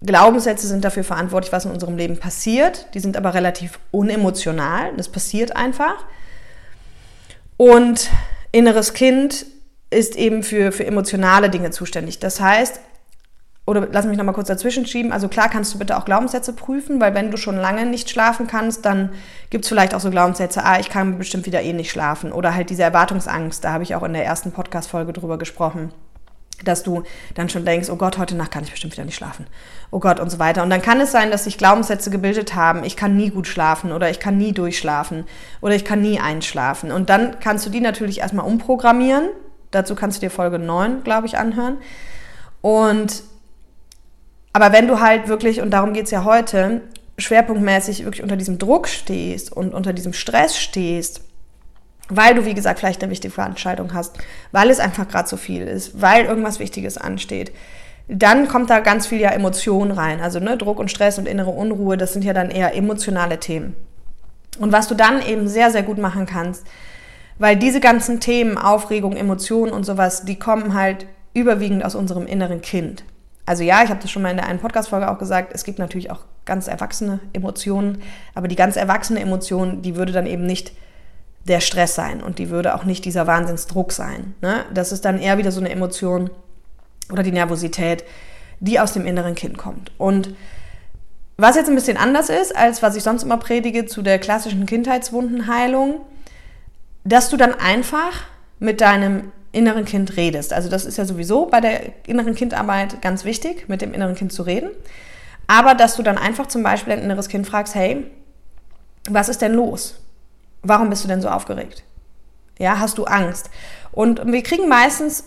Glaubenssätze 0.00 0.66
sind 0.66 0.84
dafür 0.84 1.04
verantwortlich, 1.04 1.52
was 1.52 1.64
in 1.64 1.70
unserem 1.70 1.96
Leben 1.96 2.18
passiert. 2.18 2.86
Die 2.94 3.00
sind 3.00 3.16
aber 3.16 3.34
relativ 3.34 3.78
unemotional. 3.90 4.92
Das 4.96 5.08
passiert 5.08 5.54
einfach. 5.54 6.04
Und 7.56 8.10
inneres 8.50 8.94
Kind 8.94 9.46
ist 9.90 10.16
eben 10.16 10.42
für, 10.42 10.72
für 10.72 10.86
emotionale 10.86 11.50
Dinge 11.50 11.70
zuständig. 11.70 12.18
Das 12.18 12.40
heißt, 12.40 12.80
oder 13.64 13.86
lass 13.90 14.06
mich 14.06 14.18
nochmal 14.18 14.34
kurz 14.34 14.48
dazwischen 14.48 14.86
schieben. 14.86 15.12
Also 15.12 15.28
klar 15.28 15.48
kannst 15.48 15.72
du 15.72 15.78
bitte 15.78 15.96
auch 15.96 16.04
Glaubenssätze 16.04 16.52
prüfen, 16.52 17.00
weil 17.00 17.14
wenn 17.14 17.30
du 17.30 17.36
schon 17.36 17.56
lange 17.56 17.86
nicht 17.86 18.10
schlafen 18.10 18.46
kannst, 18.48 18.84
dann 18.84 19.10
gibt 19.50 19.64
es 19.64 19.68
vielleicht 19.68 19.94
auch 19.94 20.00
so 20.00 20.10
Glaubenssätze, 20.10 20.64
ah, 20.64 20.80
ich 20.80 20.88
kann 20.88 21.18
bestimmt 21.18 21.46
wieder 21.46 21.62
eh 21.62 21.72
nicht 21.72 21.90
schlafen. 21.90 22.32
Oder 22.32 22.54
halt 22.54 22.70
diese 22.70 22.82
Erwartungsangst, 22.82 23.62
da 23.62 23.72
habe 23.72 23.84
ich 23.84 23.94
auch 23.94 24.02
in 24.02 24.14
der 24.14 24.24
ersten 24.24 24.52
Podcast-Folge 24.52 25.12
drüber 25.12 25.38
gesprochen 25.38 25.92
dass 26.64 26.82
du 26.82 27.02
dann 27.34 27.48
schon 27.48 27.64
denkst, 27.64 27.90
oh 27.90 27.96
Gott, 27.96 28.18
heute 28.18 28.36
Nacht 28.36 28.52
kann 28.52 28.62
ich 28.62 28.70
bestimmt 28.70 28.92
wieder 28.92 29.04
nicht 29.04 29.16
schlafen. 29.16 29.46
Oh 29.90 29.98
Gott 29.98 30.20
und 30.20 30.30
so 30.30 30.38
weiter. 30.38 30.62
Und 30.62 30.70
dann 30.70 30.82
kann 30.82 31.00
es 31.00 31.10
sein, 31.12 31.30
dass 31.30 31.44
sich 31.44 31.58
Glaubenssätze 31.58 32.10
gebildet 32.10 32.54
haben, 32.54 32.84
ich 32.84 32.96
kann 32.96 33.16
nie 33.16 33.30
gut 33.30 33.46
schlafen 33.46 33.92
oder 33.92 34.10
ich 34.10 34.20
kann 34.20 34.38
nie 34.38 34.52
durchschlafen 34.52 35.24
oder 35.60 35.74
ich 35.74 35.84
kann 35.84 36.00
nie 36.00 36.20
einschlafen. 36.20 36.92
Und 36.92 37.10
dann 37.10 37.40
kannst 37.40 37.66
du 37.66 37.70
die 37.70 37.80
natürlich 37.80 38.20
erstmal 38.20 38.46
umprogrammieren. 38.46 39.28
Dazu 39.70 39.94
kannst 39.94 40.18
du 40.18 40.26
dir 40.26 40.30
Folge 40.30 40.58
9, 40.58 41.02
glaube 41.02 41.26
ich, 41.26 41.38
anhören. 41.38 41.78
Und 42.60 43.24
aber 44.52 44.72
wenn 44.72 44.88
du 44.88 45.00
halt 45.00 45.28
wirklich, 45.28 45.60
und 45.60 45.70
darum 45.70 45.92
geht 45.92 46.06
es 46.06 46.10
ja 46.10 46.24
heute, 46.24 46.82
schwerpunktmäßig 47.18 48.04
wirklich 48.04 48.22
unter 48.22 48.36
diesem 48.36 48.58
Druck 48.58 48.88
stehst 48.88 49.52
und 49.52 49.74
unter 49.74 49.92
diesem 49.92 50.12
Stress 50.12 50.58
stehst, 50.58 51.22
weil 52.08 52.34
du, 52.34 52.44
wie 52.44 52.54
gesagt, 52.54 52.80
vielleicht 52.80 53.02
eine 53.02 53.10
wichtige 53.10 53.32
Veranstaltung 53.32 53.94
hast, 53.94 54.18
weil 54.50 54.70
es 54.70 54.80
einfach 54.80 55.08
gerade 55.08 55.28
so 55.28 55.36
viel 55.36 55.62
ist, 55.62 56.00
weil 56.00 56.24
irgendwas 56.24 56.58
Wichtiges 56.58 56.98
ansteht, 56.98 57.52
dann 58.08 58.48
kommt 58.48 58.68
da 58.68 58.80
ganz 58.80 59.06
viel 59.06 59.20
ja 59.20 59.30
Emotion 59.30 59.90
rein. 59.90 60.20
Also 60.20 60.40
ne, 60.40 60.56
Druck 60.58 60.78
und 60.78 60.90
Stress 60.90 61.18
und 61.18 61.26
innere 61.26 61.50
Unruhe, 61.50 61.96
das 61.96 62.12
sind 62.12 62.24
ja 62.24 62.32
dann 62.32 62.50
eher 62.50 62.74
emotionale 62.74 63.38
Themen. 63.38 63.74
Und 64.58 64.72
was 64.72 64.88
du 64.88 64.94
dann 64.94 65.22
eben 65.22 65.48
sehr, 65.48 65.70
sehr 65.70 65.82
gut 65.82 65.98
machen 65.98 66.26
kannst, 66.26 66.66
weil 67.38 67.56
diese 67.56 67.80
ganzen 67.80 68.20
Themen, 68.20 68.58
Aufregung, 68.58 69.16
Emotionen 69.16 69.72
und 69.72 69.84
sowas, 69.84 70.24
die 70.24 70.38
kommen 70.38 70.74
halt 70.74 71.06
überwiegend 71.32 71.84
aus 71.84 71.94
unserem 71.94 72.26
inneren 72.26 72.60
Kind. 72.60 73.04
Also 73.44 73.64
ja, 73.64 73.82
ich 73.82 73.90
habe 73.90 74.00
das 74.00 74.10
schon 74.10 74.22
mal 74.22 74.30
in 74.30 74.36
der 74.36 74.46
einen 74.46 74.60
Podcast-Folge 74.60 75.10
auch 75.10 75.18
gesagt, 75.18 75.52
es 75.52 75.64
gibt 75.64 75.78
natürlich 75.78 76.10
auch 76.10 76.20
ganz 76.44 76.68
erwachsene 76.68 77.20
Emotionen, 77.32 78.02
aber 78.34 78.48
die 78.48 78.56
ganz 78.56 78.76
erwachsene 78.76 79.20
Emotion, 79.20 79.82
die 79.82 79.96
würde 79.96 80.12
dann 80.12 80.26
eben 80.26 80.46
nicht 80.46 80.72
der 81.44 81.60
Stress 81.60 81.94
sein 81.94 82.22
und 82.22 82.38
die 82.38 82.50
würde 82.50 82.74
auch 82.74 82.84
nicht 82.84 83.04
dieser 83.04 83.26
Wahnsinnsdruck 83.26 83.92
sein. 83.92 84.34
Ne? 84.42 84.64
Das 84.72 84.92
ist 84.92 85.04
dann 85.04 85.18
eher 85.18 85.38
wieder 85.38 85.50
so 85.50 85.60
eine 85.60 85.70
Emotion 85.70 86.30
oder 87.10 87.24
die 87.24 87.32
Nervosität, 87.32 88.04
die 88.60 88.78
aus 88.78 88.92
dem 88.92 89.06
inneren 89.06 89.34
Kind 89.34 89.58
kommt. 89.58 89.90
Und 89.98 90.34
was 91.36 91.56
jetzt 91.56 91.68
ein 91.68 91.74
bisschen 91.74 91.96
anders 91.96 92.28
ist, 92.28 92.54
als 92.56 92.82
was 92.82 92.94
ich 92.94 93.02
sonst 93.02 93.24
immer 93.24 93.38
predige 93.38 93.86
zu 93.86 94.02
der 94.02 94.20
klassischen 94.20 94.66
Kindheitswundenheilung, 94.66 96.00
dass 97.04 97.30
du 97.30 97.36
dann 97.36 97.54
einfach 97.54 98.24
mit 98.60 98.80
deinem 98.80 99.32
inneren 99.52 99.84
Kind 99.84 100.16
redest. 100.16 100.52
Also 100.52 100.68
das 100.68 100.84
ist 100.84 100.98
ja 100.98 101.04
sowieso 101.04 101.46
bei 101.46 101.60
der 101.60 101.92
inneren 102.06 102.34
Kindarbeit 102.34 103.02
ganz 103.02 103.24
wichtig, 103.24 103.68
mit 103.68 103.82
dem 103.82 103.92
inneren 103.92 104.14
Kind 104.14 104.32
zu 104.32 104.42
reden. 104.42 104.70
Aber 105.46 105.74
dass 105.74 105.96
du 105.96 106.02
dann 106.02 106.18
einfach 106.18 106.46
zum 106.46 106.62
Beispiel 106.62 106.94
dein 106.94 107.04
inneres 107.04 107.28
Kind 107.28 107.46
fragst, 107.46 107.74
hey, 107.74 108.06
was 109.08 109.28
ist 109.28 109.42
denn 109.42 109.52
los? 109.54 110.00
Warum 110.62 110.88
bist 110.88 111.04
du 111.04 111.08
denn 111.08 111.20
so 111.20 111.28
aufgeregt? 111.28 111.84
Ja, 112.58 112.78
hast 112.78 112.98
du 112.98 113.04
Angst? 113.04 113.50
Und 113.90 114.22
wir 114.24 114.42
kriegen 114.42 114.68
meistens 114.68 115.24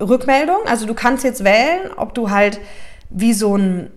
Rückmeldung. 0.00 0.58
Also 0.66 0.86
du 0.86 0.94
kannst 0.94 1.22
jetzt 1.22 1.44
wählen, 1.44 1.90
ob 1.96 2.14
du 2.14 2.30
halt 2.30 2.58
wie 3.10 3.32
so 3.32 3.56
ein 3.56 3.90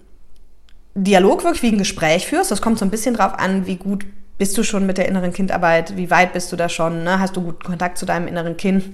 Dialog 0.94 1.44
wirklich 1.44 1.64
wie 1.64 1.76
ein 1.76 1.78
Gespräch 1.78 2.28
führst. 2.28 2.52
Das 2.52 2.62
kommt 2.62 2.78
so 2.78 2.86
ein 2.86 2.92
bisschen 2.92 3.16
drauf 3.16 3.34
an, 3.34 3.66
wie 3.66 3.78
gut 3.78 4.06
bist 4.38 4.58
du 4.58 4.64
schon 4.64 4.86
mit 4.86 4.98
der 4.98 5.08
inneren 5.08 5.34
Kindarbeit, 5.34 5.96
wie 5.96 6.10
weit 6.10 6.34
bist 6.34 6.52
du 6.52 6.56
da 6.58 6.68
schon, 6.68 7.04
ne? 7.06 7.20
hast 7.20 7.38
du 7.38 7.42
gut 7.42 7.64
Kontakt 7.64 7.98
zu 7.98 8.06
deinem 8.06 8.28
inneren 8.28 8.58
Kind 8.58 8.94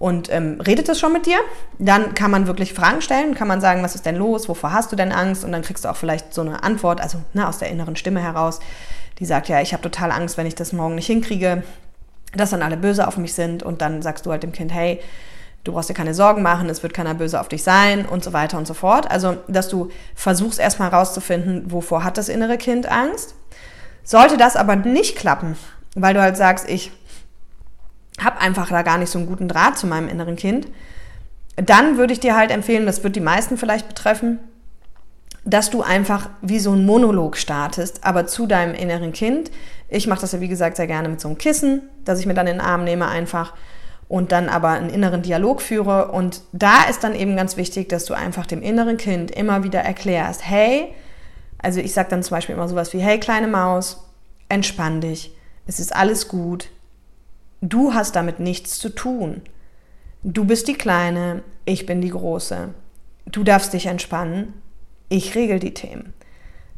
und 0.00 0.32
ähm, 0.32 0.58
redet 0.62 0.88
es 0.88 0.98
schon 0.98 1.12
mit 1.12 1.26
dir. 1.26 1.36
Dann 1.78 2.14
kann 2.14 2.30
man 2.30 2.46
wirklich 2.46 2.72
Fragen 2.72 3.02
stellen, 3.02 3.34
kann 3.34 3.46
man 3.46 3.60
sagen, 3.60 3.82
was 3.82 3.94
ist 3.94 4.06
denn 4.06 4.16
los, 4.16 4.48
wovor 4.48 4.72
hast 4.72 4.90
du 4.90 4.96
denn 4.96 5.12
Angst 5.12 5.44
und 5.44 5.52
dann 5.52 5.60
kriegst 5.60 5.84
du 5.84 5.90
auch 5.90 5.96
vielleicht 5.96 6.32
so 6.32 6.40
eine 6.40 6.62
Antwort, 6.62 7.02
also 7.02 7.18
ne, 7.34 7.46
aus 7.46 7.58
der 7.58 7.68
inneren 7.68 7.96
Stimme 7.96 8.20
heraus, 8.20 8.60
die 9.18 9.26
sagt, 9.26 9.48
ja, 9.48 9.60
ich 9.60 9.74
habe 9.74 9.82
total 9.82 10.10
Angst, 10.10 10.38
wenn 10.38 10.46
ich 10.46 10.54
das 10.54 10.72
morgen 10.72 10.94
nicht 10.94 11.06
hinkriege, 11.06 11.62
dass 12.34 12.48
dann 12.48 12.62
alle 12.62 12.78
böse 12.78 13.06
auf 13.06 13.18
mich 13.18 13.34
sind 13.34 13.62
und 13.62 13.82
dann 13.82 14.00
sagst 14.00 14.24
du 14.24 14.30
halt 14.30 14.42
dem 14.42 14.52
Kind, 14.52 14.72
hey, 14.72 15.00
du 15.64 15.72
brauchst 15.72 15.90
dir 15.90 15.94
keine 15.94 16.14
Sorgen 16.14 16.40
machen, 16.40 16.70
es 16.70 16.82
wird 16.82 16.94
keiner 16.94 17.12
böse 17.12 17.38
auf 17.38 17.48
dich 17.48 17.62
sein 17.62 18.06
und 18.06 18.24
so 18.24 18.32
weiter 18.32 18.56
und 18.56 18.66
so 18.66 18.72
fort. 18.72 19.10
Also, 19.10 19.36
dass 19.48 19.68
du 19.68 19.90
versuchst 20.14 20.58
erstmal 20.58 20.90
herauszufinden, 20.90 21.70
wovor 21.70 22.04
hat 22.04 22.16
das 22.16 22.30
innere 22.30 22.56
Kind 22.56 22.90
Angst. 22.90 23.34
Sollte 24.02 24.38
das 24.38 24.56
aber 24.56 24.76
nicht 24.76 25.16
klappen, 25.16 25.58
weil 25.94 26.14
du 26.14 26.22
halt 26.22 26.38
sagst, 26.38 26.66
ich 26.70 26.90
habe 28.24 28.40
einfach 28.40 28.68
da 28.68 28.82
gar 28.82 28.98
nicht 28.98 29.10
so 29.10 29.18
einen 29.18 29.28
guten 29.28 29.48
Draht 29.48 29.78
zu 29.78 29.86
meinem 29.86 30.08
inneren 30.08 30.36
Kind, 30.36 30.68
dann 31.56 31.98
würde 31.98 32.12
ich 32.12 32.20
dir 32.20 32.36
halt 32.36 32.50
empfehlen, 32.50 32.86
das 32.86 33.04
wird 33.04 33.16
die 33.16 33.20
meisten 33.20 33.56
vielleicht 33.56 33.88
betreffen, 33.88 34.38
dass 35.44 35.70
du 35.70 35.82
einfach 35.82 36.28
wie 36.42 36.58
so 36.58 36.72
ein 36.72 36.84
Monolog 36.84 37.36
startest, 37.36 38.04
aber 38.04 38.26
zu 38.26 38.46
deinem 38.46 38.74
inneren 38.74 39.12
Kind. 39.12 39.50
Ich 39.88 40.06
mache 40.06 40.20
das 40.20 40.32
ja, 40.32 40.40
wie 40.40 40.48
gesagt, 40.48 40.76
sehr 40.76 40.86
gerne 40.86 41.08
mit 41.08 41.20
so 41.20 41.28
einem 41.28 41.38
Kissen, 41.38 41.82
dass 42.04 42.20
ich 42.20 42.26
mir 42.26 42.34
dann 42.34 42.46
in 42.46 42.58
den 42.58 42.60
Arm 42.60 42.84
nehme 42.84 43.08
einfach 43.08 43.54
und 44.08 44.32
dann 44.32 44.48
aber 44.48 44.70
einen 44.70 44.90
inneren 44.90 45.22
Dialog 45.22 45.62
führe. 45.62 46.12
Und 46.12 46.42
da 46.52 46.84
ist 46.90 47.04
dann 47.04 47.14
eben 47.14 47.36
ganz 47.36 47.56
wichtig, 47.56 47.88
dass 47.88 48.04
du 48.04 48.14
einfach 48.14 48.44
dem 48.44 48.62
inneren 48.62 48.96
Kind 48.96 49.30
immer 49.30 49.62
wieder 49.64 49.80
erklärst, 49.80 50.46
hey, 50.48 50.92
also 51.58 51.80
ich 51.80 51.92
sage 51.92 52.10
dann 52.10 52.22
zum 52.22 52.36
Beispiel 52.36 52.54
immer 52.54 52.68
sowas 52.68 52.92
wie, 52.92 53.00
hey 53.00 53.18
kleine 53.18 53.46
Maus, 53.46 54.04
entspann 54.48 55.00
dich, 55.00 55.34
es 55.66 55.78
ist 55.78 55.94
alles 55.94 56.28
gut, 56.28 56.68
du 57.60 57.94
hast 57.94 58.16
damit 58.16 58.40
nichts 58.40 58.78
zu 58.78 58.88
tun. 58.88 59.42
Du 60.22 60.44
bist 60.44 60.68
die 60.68 60.74
Kleine, 60.74 61.42
ich 61.64 61.86
bin 61.86 62.00
die 62.00 62.10
Große. 62.10 62.74
Du 63.26 63.44
darfst 63.44 63.72
dich 63.72 63.86
entspannen, 63.86 64.54
ich 65.08 65.34
regel 65.34 65.58
die 65.58 65.74
Themen. 65.74 66.12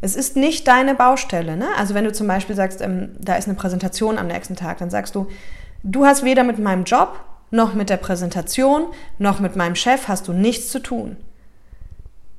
Es 0.00 0.16
ist 0.16 0.36
nicht 0.36 0.66
deine 0.66 0.94
Baustelle. 0.94 1.56
Ne? 1.56 1.68
Also 1.76 1.94
wenn 1.94 2.04
du 2.04 2.12
zum 2.12 2.26
Beispiel 2.26 2.56
sagst, 2.56 2.80
ähm, 2.80 3.10
da 3.20 3.36
ist 3.36 3.46
eine 3.46 3.56
Präsentation 3.56 4.18
am 4.18 4.26
nächsten 4.26 4.56
Tag, 4.56 4.78
dann 4.78 4.90
sagst 4.90 5.14
du, 5.14 5.28
Du 5.84 6.06
hast 6.06 6.22
weder 6.22 6.44
mit 6.44 6.58
meinem 6.58 6.84
Job, 6.84 7.18
noch 7.50 7.74
mit 7.74 7.90
der 7.90 7.96
Präsentation, 7.96 8.86
noch 9.18 9.40
mit 9.40 9.56
meinem 9.56 9.74
Chef 9.74 10.06
hast 10.06 10.28
du 10.28 10.32
nichts 10.32 10.68
zu 10.68 10.78
tun. 10.78 11.16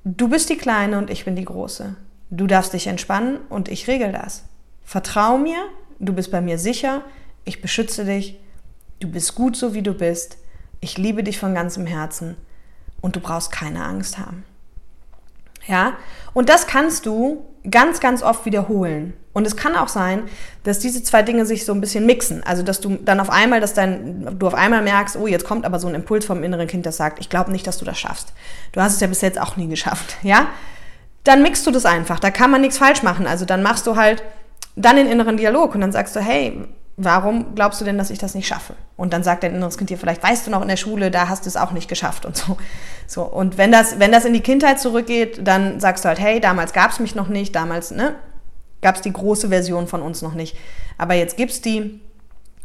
Du 0.06 0.30
bist 0.30 0.50
die 0.50 0.58
Kleine 0.58 0.98
und 0.98 1.10
ich 1.10 1.26
bin 1.26 1.36
die 1.36 1.46
Große. 1.46 1.96
Du 2.30 2.48
darfst 2.48 2.74
dich 2.74 2.88
entspannen 2.88 3.40
und 3.50 3.68
ich 3.68 3.88
regel 3.88 4.14
das. 4.14 4.46
Vertrau 4.84 5.38
mir, 5.38 5.58
du 6.00 6.14
bist 6.14 6.32
bei 6.32 6.42
mir 6.42 6.58
sicher, 6.58 7.04
ich 7.46 7.62
beschütze 7.62 8.06
dich, 8.06 8.40
du 9.00 9.10
bist 9.10 9.36
gut 9.36 9.56
so 9.56 9.74
wie 9.74 9.82
du 9.82 9.94
bist, 9.94 10.38
ich 10.80 10.98
liebe 10.98 11.24
dich 11.24 11.40
von 11.40 11.54
ganzem 11.54 11.86
Herzen 11.86 12.38
und 13.02 13.16
du 13.16 13.20
brauchst 13.20 13.52
keine 13.52 13.84
Angst 13.84 14.18
haben. 14.18 14.44
Ja? 15.68 15.94
Und 16.34 16.50
das 16.50 16.68
kannst 16.68 17.06
du 17.06 17.46
ganz, 17.70 18.00
ganz 18.00 18.24
oft 18.24 18.46
wiederholen. 18.46 19.14
Und 19.34 19.48
es 19.48 19.56
kann 19.56 19.76
auch 19.76 19.88
sein, 19.88 20.24
dass 20.64 20.80
diese 20.80 21.02
zwei 21.04 21.24
Dinge 21.24 21.46
sich 21.46 21.66
so 21.66 21.74
ein 21.74 21.82
bisschen 21.82 22.06
mixen. 22.06 22.44
Also, 22.44 22.62
dass 22.62 22.82
du 22.82 22.98
dann 22.98 23.20
auf 23.20 23.32
einmal, 23.32 23.62
dass 23.62 23.74
dein, 23.74 24.38
du 24.38 24.46
auf 24.46 24.54
einmal 24.54 24.84
merkst, 24.84 25.16
oh, 25.16 25.26
jetzt 25.26 25.46
kommt 25.46 25.66
aber 25.66 25.80
so 25.80 25.88
ein 25.88 25.96
Impuls 25.96 26.26
vom 26.26 26.44
inneren 26.44 26.68
Kind, 26.68 26.86
das 26.86 26.98
sagt, 26.98 27.20
ich 27.20 27.30
glaube 27.30 27.52
nicht, 27.52 27.66
dass 27.66 27.78
du 27.78 27.86
das 27.86 27.98
schaffst. 27.98 28.34
Du 28.74 28.82
hast 28.82 28.94
es 28.94 29.00
ja 29.00 29.08
bis 29.08 29.22
jetzt 29.22 29.42
auch 29.42 29.58
nie 29.58 29.68
geschafft, 29.68 30.18
ja? 30.24 30.48
Dann 31.24 31.42
mixt 31.42 31.66
du 31.66 31.72
das 31.72 31.86
einfach. 31.86 32.20
Da 32.20 32.32
kann 32.32 32.52
man 32.52 32.62
nichts 32.62 32.78
falsch 32.78 33.02
machen. 33.02 33.26
Also, 33.26 33.46
dann 33.46 33.64
machst 33.64 33.88
du 33.88 33.96
halt 33.96 34.24
dann 34.76 34.98
den 34.98 35.08
inneren 35.08 35.38
Dialog 35.38 35.74
und 35.74 35.82
dann 35.82 35.92
sagst 35.92 36.16
du, 36.16 36.20
hey, 36.20 36.68
warum 36.98 37.56
glaubst 37.56 37.82
du 37.82 37.86
denn, 37.86 37.98
dass 37.98 38.10
ich 38.10 38.20
das 38.20 38.36
nicht 38.36 38.48
schaffe? 38.48 38.76
Und 38.98 39.14
dann 39.14 39.24
sagt 39.24 39.44
dein 39.44 39.56
inneres 39.56 39.78
Kind 39.78 39.90
dir, 39.90 39.98
vielleicht 39.98 40.24
weißt 40.24 40.46
du 40.46 40.52
noch 40.52 40.62
in 40.62 40.68
der 40.68 40.78
Schule, 40.78 41.10
da 41.12 41.28
hast 41.28 41.46
du 41.46 41.50
es 41.50 41.58
auch 41.58 41.72
nicht 41.72 41.88
geschafft 41.88 42.26
und 42.26 42.38
so. 42.38 42.58
So. 43.08 43.24
Und 43.24 43.58
wenn 43.58 43.72
das, 43.72 44.00
wenn 44.00 44.12
das 44.12 44.26
in 44.26 44.34
die 44.34 44.42
Kindheit 44.42 44.80
zurückgeht, 44.80 45.46
dann 45.48 45.80
sagst 45.80 46.06
du 46.06 46.10
halt, 46.10 46.20
hey, 46.20 46.40
damals 46.40 46.74
gab 46.74 46.92
es 46.92 47.00
mich 47.00 47.16
noch 47.16 47.28
nicht, 47.28 47.56
damals, 47.56 47.92
ne, 47.92 48.16
gab 48.82 48.96
es 48.96 49.02
die 49.02 49.14
große 49.14 49.50
Version 49.50 49.88
von 49.88 50.02
uns 50.02 50.22
noch 50.22 50.34
nicht. 50.34 50.56
Aber 50.98 51.16
jetzt 51.16 51.38
gibt's 51.38 51.62
die. 51.62 52.00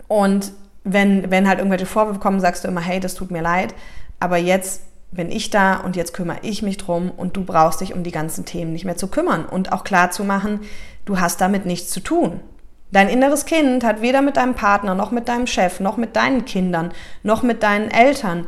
Und 0.08 0.52
wenn, 0.84 1.30
wenn 1.30 1.48
halt 1.48 1.58
irgendwelche 1.58 1.86
Vorwürfe 1.86 2.20
kommen, 2.20 2.40
sagst 2.40 2.64
du 2.64 2.68
immer, 2.68 2.80
hey, 2.80 3.00
das 3.00 3.14
tut 3.14 3.30
mir 3.30 3.42
leid. 3.42 3.74
Aber 4.20 4.36
jetzt 4.36 4.82
bin 5.10 5.30
ich 5.30 5.50
da 5.50 5.76
und 5.76 5.96
jetzt 5.96 6.12
kümmere 6.12 6.40
ich 6.42 6.62
mich 6.62 6.76
drum 6.76 7.10
und 7.10 7.36
du 7.36 7.44
brauchst 7.44 7.80
dich 7.80 7.94
um 7.94 8.02
die 8.02 8.10
ganzen 8.10 8.44
Themen 8.44 8.72
nicht 8.72 8.84
mehr 8.84 8.96
zu 8.96 9.08
kümmern 9.08 9.46
und 9.46 9.72
auch 9.72 9.84
klar 9.84 10.10
zu 10.10 10.22
machen, 10.22 10.60
du 11.06 11.18
hast 11.18 11.40
damit 11.40 11.64
nichts 11.64 11.90
zu 11.90 12.00
tun. 12.00 12.40
Dein 12.90 13.08
inneres 13.08 13.44
Kind 13.44 13.84
hat 13.84 14.00
weder 14.00 14.22
mit 14.22 14.36
deinem 14.36 14.54
Partner, 14.54 14.94
noch 14.94 15.10
mit 15.10 15.28
deinem 15.28 15.46
Chef, 15.46 15.80
noch 15.80 15.96
mit 15.96 16.16
deinen 16.16 16.44
Kindern, 16.44 16.92
noch 17.22 17.42
mit 17.42 17.62
deinen 17.62 17.90
Eltern 17.90 18.46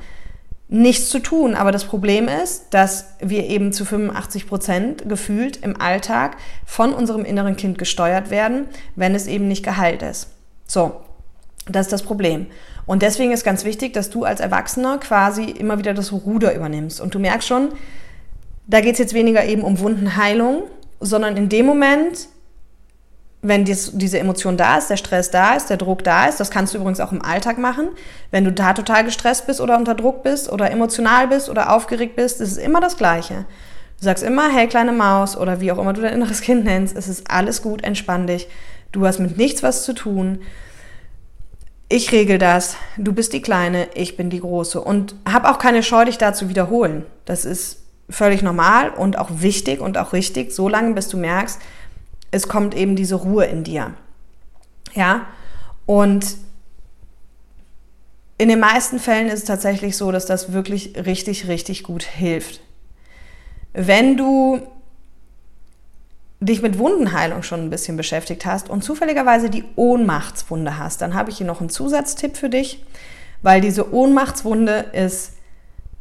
nichts 0.69 1.11
zu 1.11 1.19
tun. 1.19 1.55
Aber 1.55 1.73
das 1.73 1.85
Problem 1.85 2.29
ist, 2.29 2.69
dass 2.71 3.17
wir 3.21 3.47
eben 3.47 3.73
zu 3.73 3.85
85 3.85 4.47
Prozent 4.47 5.09
gefühlt 5.09 5.59
im 5.59 5.79
Alltag 5.79 6.37
von 6.65 6.95
unserem 6.95 7.25
inneren 7.25 7.57
Kind 7.57 7.77
gesteuert 7.77 8.31
werden, 8.31 8.67
wenn 8.97 9.15
es 9.15 9.27
eben 9.27 9.49
nicht 9.49 9.65
geheilt 9.65 10.03
ist. 10.03 10.29
So, 10.67 10.93
das 11.69 11.87
ist 11.87 11.93
das 11.93 12.03
Problem. 12.03 12.47
Und 12.87 13.03
deswegen 13.03 13.33
ist 13.33 13.45
ganz 13.45 13.65
wichtig, 13.65 13.93
dass 13.93 14.11
du 14.11 14.25
als 14.25 14.41
Erwachsener 14.41 14.99
quasi 14.99 15.45
immer 15.45 15.79
wieder 15.79 15.93
das 15.93 16.13
Ruder 16.13 16.55
übernimmst. 16.55 17.01
Und 17.01 17.15
du 17.15 17.19
merkst 17.19 17.47
schon, 17.47 17.71
da 18.67 18.81
geht 18.81 18.95
es 18.95 18.99
jetzt 18.99 19.15
weniger 19.15 19.45
eben 19.45 19.63
um 19.63 19.81
Wundenheilung, 19.81 20.63
sondern 21.01 21.37
in 21.37 21.49
dem 21.49 21.67
Moment, 21.67 22.29
wenn 23.43 23.65
dies, 23.65 23.93
diese 23.95 24.19
Emotion 24.19 24.57
da 24.57 24.77
ist, 24.77 24.91
der 24.91 24.99
Stress 24.99 25.31
da 25.31 25.55
ist, 25.55 25.71
der 25.71 25.79
Druck 25.79 26.05
da 26.05 26.27
ist, 26.27 26.41
das 26.41 26.51
kannst 26.51 26.75
du 26.75 26.79
übrigens 26.79 27.01
auch 27.01 27.13
im 27.13 27.23
Alltag 27.23 27.57
machen. 27.59 27.89
Wenn 28.31 28.45
du 28.45 28.53
da 28.53 28.75
total 28.75 29.05
gestresst 29.05 29.47
bist 29.47 29.61
oder 29.61 29.79
unter 29.79 29.95
Druck 29.95 30.23
bist 30.23 30.53
oder 30.53 30.71
emotional 30.71 31.29
bist 31.29 31.49
oder 31.49 31.75
aufgeregt 31.75 32.17
bist, 32.17 32.41
ist 32.41 32.53
es 32.53 32.59
immer 32.59 32.81
das 32.81 32.99
Gleiche. 32.99 33.47
Du 33.99 34.05
sagst 34.05 34.23
immer, 34.23 34.51
hey 34.51 34.67
kleine 34.67 34.93
Maus 34.93 35.37
oder 35.37 35.61
wie 35.61 35.73
auch 35.73 35.79
immer 35.79 35.93
du 35.93 36.03
dein 36.03 36.15
inneres 36.15 36.43
Kind 36.43 36.65
nennst, 36.65 36.97
es 36.97 37.09
ist 37.09 37.31
alles 37.31 37.63
gut, 37.63 37.83
entspann 37.83 38.27
dich. 38.27 38.49
Du 38.93 39.07
hast 39.07 39.21
mit 39.21 39.39
nichts 39.39 39.63
was 39.63 39.85
zu 39.85 39.95
tun. 39.95 40.41
Ich 41.89 42.13
regel 42.13 42.39
das. 42.39 42.77
Du 42.97 43.13
bist 43.13 43.33
die 43.33 43.43
Kleine, 43.43 43.89
ich 43.95 44.17
bin 44.17 44.31
die 44.31 44.41
Große. 44.41 44.81
Und 44.81 45.15
hab 45.31 45.45
auch 45.45 45.59
keine 45.59 45.83
Scheu, 45.83 46.05
dich 46.05 46.19
da 46.19 46.33
zu 46.33 46.49
wiederholen. 46.49 47.05
Das 47.25 47.45
ist 47.45 47.83
völlig 48.09 48.43
normal 48.43 48.91
und 48.91 49.19
auch 49.19 49.29
wichtig 49.33 49.81
und 49.81 49.97
auch 49.97 50.13
richtig, 50.13 50.53
solange 50.53 50.95
bis 50.95 51.09
du 51.09 51.17
merkst, 51.17 51.61
es 52.31 52.49
kommt 52.49 52.75
eben 52.75 52.97
diese 52.97 53.17
Ruhe 53.17 53.47
in 53.47 53.65
dir. 53.65 53.95
Ja, 54.95 55.27
und 55.87 56.37
in 58.39 58.49
den 58.49 58.61
meisten 58.61 58.99
Fällen 58.99 59.27
ist 59.27 59.41
es 59.41 59.45
tatsächlich 59.45 59.97
so, 59.97 60.13
dass 60.13 60.27
das 60.27 60.53
wirklich 60.53 60.95
richtig, 60.97 61.47
richtig 61.47 61.83
gut 61.83 62.03
hilft. 62.03 62.61
Wenn 63.73 64.17
du 64.17 64.61
dich 66.41 66.63
mit 66.63 66.79
Wundenheilung 66.79 67.43
schon 67.43 67.61
ein 67.61 67.71
bisschen 67.71 67.97
beschäftigt 67.97 68.47
hast 68.47 68.71
und 68.71 68.83
zufälligerweise 68.83 69.51
die 69.51 69.65
Ohnmachtswunde 69.77 70.79
hast, 70.79 71.03
dann 71.03 71.15
habe 71.15 71.31
ich 71.31 71.37
hier 71.37 71.47
noch 71.47 71.61
einen 71.61 71.69
Zusatztipp 71.69 72.37
für 72.37 72.49
dich, 72.49 72.85
weil 73.43 73.61
diese 73.61 73.93
Ohnmachtswunde 73.93 74.87
ist 74.93 75.35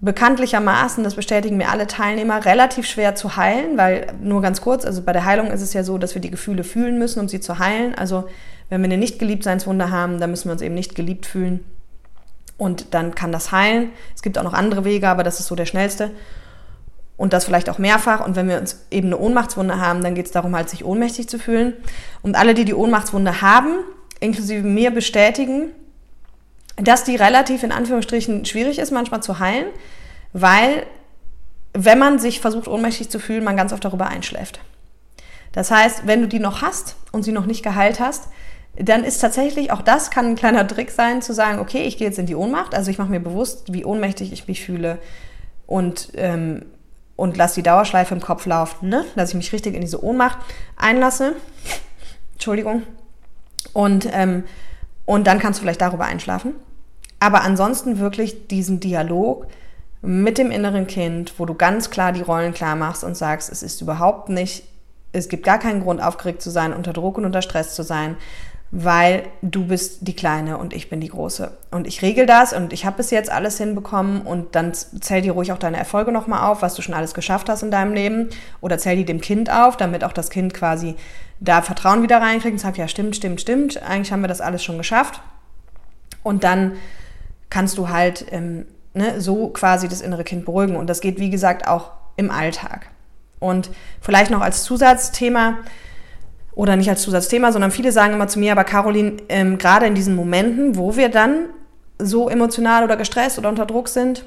bekanntlichermaßen, 0.01 1.03
das 1.03 1.15
bestätigen 1.15 1.57
mir 1.57 1.69
alle 1.69 1.87
Teilnehmer, 1.87 2.45
relativ 2.45 2.85
schwer 2.85 3.15
zu 3.15 3.35
heilen, 3.35 3.77
weil 3.77 4.07
nur 4.21 4.41
ganz 4.41 4.61
kurz, 4.61 4.85
also 4.85 5.01
bei 5.01 5.11
der 5.11 5.25
Heilung 5.25 5.51
ist 5.51 5.61
es 5.61 5.73
ja 5.73 5.83
so, 5.83 5.97
dass 5.97 6.15
wir 6.15 6.21
die 6.21 6.31
Gefühle 6.31 6.63
fühlen 6.63 6.97
müssen, 6.97 7.19
um 7.19 7.27
sie 7.27 7.41
zu 7.41 7.59
heilen. 7.59 7.95
Also 7.95 8.29
wenn 8.69 8.81
wir 8.81 8.85
eine 8.85 8.97
Nicht-Geliebtseinswunde 8.97 9.91
haben, 9.91 10.19
dann 10.19 10.29
müssen 10.29 10.45
wir 10.45 10.53
uns 10.53 10.61
eben 10.61 10.75
nicht 10.75 10.95
geliebt 10.95 11.25
fühlen 11.25 11.65
und 12.57 12.93
dann 12.93 13.15
kann 13.15 13.31
das 13.31 13.51
heilen. 13.51 13.89
Es 14.15 14.21
gibt 14.21 14.37
auch 14.37 14.43
noch 14.43 14.53
andere 14.53 14.85
Wege, 14.85 15.09
aber 15.09 15.23
das 15.23 15.39
ist 15.39 15.47
so 15.47 15.55
der 15.55 15.65
schnellste 15.65 16.11
und 17.17 17.33
das 17.33 17.45
vielleicht 17.45 17.69
auch 17.69 17.79
mehrfach. 17.79 18.25
Und 18.25 18.35
wenn 18.35 18.47
wir 18.47 18.59
uns 18.59 18.85
eben 18.91 19.07
eine 19.07 19.17
Ohnmachtswunde 19.17 19.81
haben, 19.81 20.01
dann 20.01 20.15
geht 20.15 20.27
es 20.27 20.31
darum, 20.31 20.55
halt 20.55 20.69
sich 20.69 20.85
ohnmächtig 20.85 21.27
zu 21.27 21.39
fühlen. 21.39 21.73
Und 22.21 22.37
alle, 22.37 22.53
die 22.53 22.65
die 22.65 22.73
Ohnmachtswunde 22.73 23.41
haben, 23.41 23.79
inklusive 24.21 24.65
mir 24.65 24.91
bestätigen, 24.91 25.71
dass 26.81 27.03
die 27.03 27.15
relativ 27.15 27.63
in 27.63 27.71
Anführungsstrichen 27.71 28.45
schwierig 28.45 28.79
ist, 28.79 28.91
manchmal 28.91 29.21
zu 29.21 29.39
heilen, 29.39 29.67
weil 30.33 30.85
wenn 31.73 31.99
man 31.99 32.19
sich 32.19 32.39
versucht, 32.39 32.67
ohnmächtig 32.67 33.09
zu 33.09 33.19
fühlen, 33.19 33.43
man 33.43 33.57
ganz 33.57 33.73
oft 33.73 33.85
darüber 33.85 34.07
einschläft. 34.07 34.59
Das 35.51 35.71
heißt, 35.71 36.07
wenn 36.07 36.21
du 36.21 36.27
die 36.27 36.39
noch 36.39 36.61
hast 36.61 36.95
und 37.11 37.23
sie 37.23 37.31
noch 37.31 37.45
nicht 37.45 37.63
geheilt 37.63 37.99
hast, 37.99 38.29
dann 38.75 39.03
ist 39.03 39.19
tatsächlich, 39.19 39.71
auch 39.71 39.81
das 39.81 40.09
kann 40.09 40.27
ein 40.27 40.35
kleiner 40.35 40.67
Trick 40.67 40.91
sein, 40.91 41.21
zu 41.21 41.33
sagen, 41.33 41.59
okay, 41.59 41.83
ich 41.83 41.97
gehe 41.97 42.07
jetzt 42.07 42.19
in 42.19 42.27
die 42.27 42.35
Ohnmacht, 42.35 42.75
also 42.75 42.89
ich 42.89 42.97
mache 42.97 43.09
mir 43.09 43.19
bewusst, 43.19 43.73
wie 43.73 43.83
ohnmächtig 43.83 44.31
ich 44.31 44.47
mich 44.47 44.63
fühle 44.63 44.99
und, 45.67 46.11
ähm, 46.15 46.65
und 47.15 47.35
lasse 47.35 47.55
die 47.55 47.63
Dauerschleife 47.63 48.13
im 48.13 48.21
Kopf 48.21 48.45
laufen, 48.45 48.89
ne? 48.89 49.05
dass 49.15 49.29
ich 49.29 49.35
mich 49.35 49.51
richtig 49.51 49.75
in 49.75 49.81
diese 49.81 50.03
Ohnmacht 50.03 50.37
einlasse. 50.77 51.35
Entschuldigung. 52.33 52.83
Und, 53.73 54.07
ähm, 54.13 54.43
und 55.05 55.27
dann 55.27 55.39
kannst 55.39 55.59
du 55.59 55.61
vielleicht 55.63 55.81
darüber 55.81 56.05
einschlafen. 56.05 56.53
Aber 57.19 57.41
ansonsten 57.41 57.99
wirklich 57.99 58.47
diesen 58.47 58.79
Dialog 58.79 59.47
mit 60.01 60.37
dem 60.37 60.51
inneren 60.51 60.87
Kind, 60.87 61.33
wo 61.37 61.45
du 61.45 61.53
ganz 61.53 61.89
klar 61.89 62.11
die 62.13 62.21
Rollen 62.21 62.53
klar 62.53 62.75
machst 62.75 63.03
und 63.03 63.17
sagst, 63.17 63.51
es 63.51 63.63
ist 63.63 63.81
überhaupt 63.81 64.29
nicht, 64.29 64.63
es 65.11 65.27
gibt 65.27 65.43
gar 65.43 65.59
keinen 65.59 65.81
Grund, 65.81 66.01
aufgeregt 66.01 66.41
zu 66.41 66.49
sein, 66.49 66.73
unter 66.73 66.93
Druck 66.93 67.17
und 67.17 67.25
unter 67.25 67.41
Stress 67.41 67.75
zu 67.75 67.83
sein, 67.83 68.15
weil 68.71 69.23
du 69.41 69.65
bist 69.65 70.07
die 70.07 70.15
Kleine 70.15 70.57
und 70.57 70.73
ich 70.73 70.89
bin 70.89 71.01
die 71.01 71.09
Große. 71.09 71.51
Und 71.71 71.87
ich 71.87 72.03
regel 72.03 72.27
das 72.27 72.53
und 72.53 72.71
ich 72.71 72.85
habe 72.85 72.97
bis 72.97 73.09
jetzt 73.09 73.31
alles 73.31 73.57
hinbekommen 73.57 74.21
und 74.21 74.55
dann 74.55 74.73
zähl 74.73 75.21
dir 75.21 75.33
ruhig 75.33 75.51
auch 75.51 75.57
deine 75.57 75.77
Erfolge 75.77 76.11
nochmal 76.11 76.47
auf, 76.47 76.61
was 76.61 76.75
du 76.75 76.83
schon 76.83 76.93
alles 76.93 77.15
geschafft 77.15 77.49
hast 77.49 77.63
in 77.63 77.71
deinem 77.71 77.93
Leben 77.93 78.29
oder 78.61 78.77
zähl 78.77 78.95
die 78.95 79.05
dem 79.05 79.21
Kind 79.21 79.51
auf, 79.51 79.75
damit 79.75 80.03
auch 80.03 80.13
das 80.13 80.29
Kind 80.29 80.53
quasi 80.53 80.95
da 81.39 81.61
Vertrauen 81.61 82.03
wieder 82.03 82.21
reinkriegt 82.21 82.53
und 82.53 82.59
sagt, 82.59 82.77
ja 82.77 82.87
stimmt, 82.87 83.15
stimmt, 83.15 83.41
stimmt, 83.41 83.81
eigentlich 83.81 84.11
haben 84.11 84.21
wir 84.21 84.27
das 84.27 84.41
alles 84.41 84.63
schon 84.63 84.77
geschafft. 84.77 85.19
Und 86.21 86.43
dann 86.43 86.73
kannst 87.49 87.77
du 87.77 87.89
halt 87.89 88.25
ähm, 88.31 88.65
ne, 88.93 89.19
so 89.21 89.49
quasi 89.49 89.87
das 89.87 90.01
innere 90.01 90.23
Kind 90.23 90.45
beruhigen. 90.45 90.75
Und 90.75 90.87
das 90.87 91.01
geht, 91.01 91.19
wie 91.19 91.29
gesagt, 91.29 91.67
auch 91.67 91.91
im 92.15 92.31
Alltag. 92.31 92.89
Und 93.39 93.69
vielleicht 94.01 94.31
noch 94.31 94.41
als 94.41 94.63
Zusatzthema, 94.63 95.59
oder 96.59 96.75
nicht 96.75 96.89
als 96.89 97.03
Zusatzthema, 97.03 97.53
sondern 97.53 97.71
viele 97.71 97.93
sagen 97.93 98.13
immer 98.13 98.27
zu 98.27 98.37
mir, 98.37 98.51
aber 98.51 98.65
Caroline, 98.65 99.13
ähm, 99.29 99.57
gerade 99.57 99.85
in 99.85 99.95
diesen 99.95 100.13
Momenten, 100.13 100.75
wo 100.75 100.97
wir 100.97 101.07
dann 101.07 101.45
so 101.99 102.27
emotional 102.27 102.83
oder 102.83 102.97
gestresst 102.97 103.39
oder 103.39 103.47
unter 103.47 103.65
Druck 103.65 103.87
sind, 103.87 104.25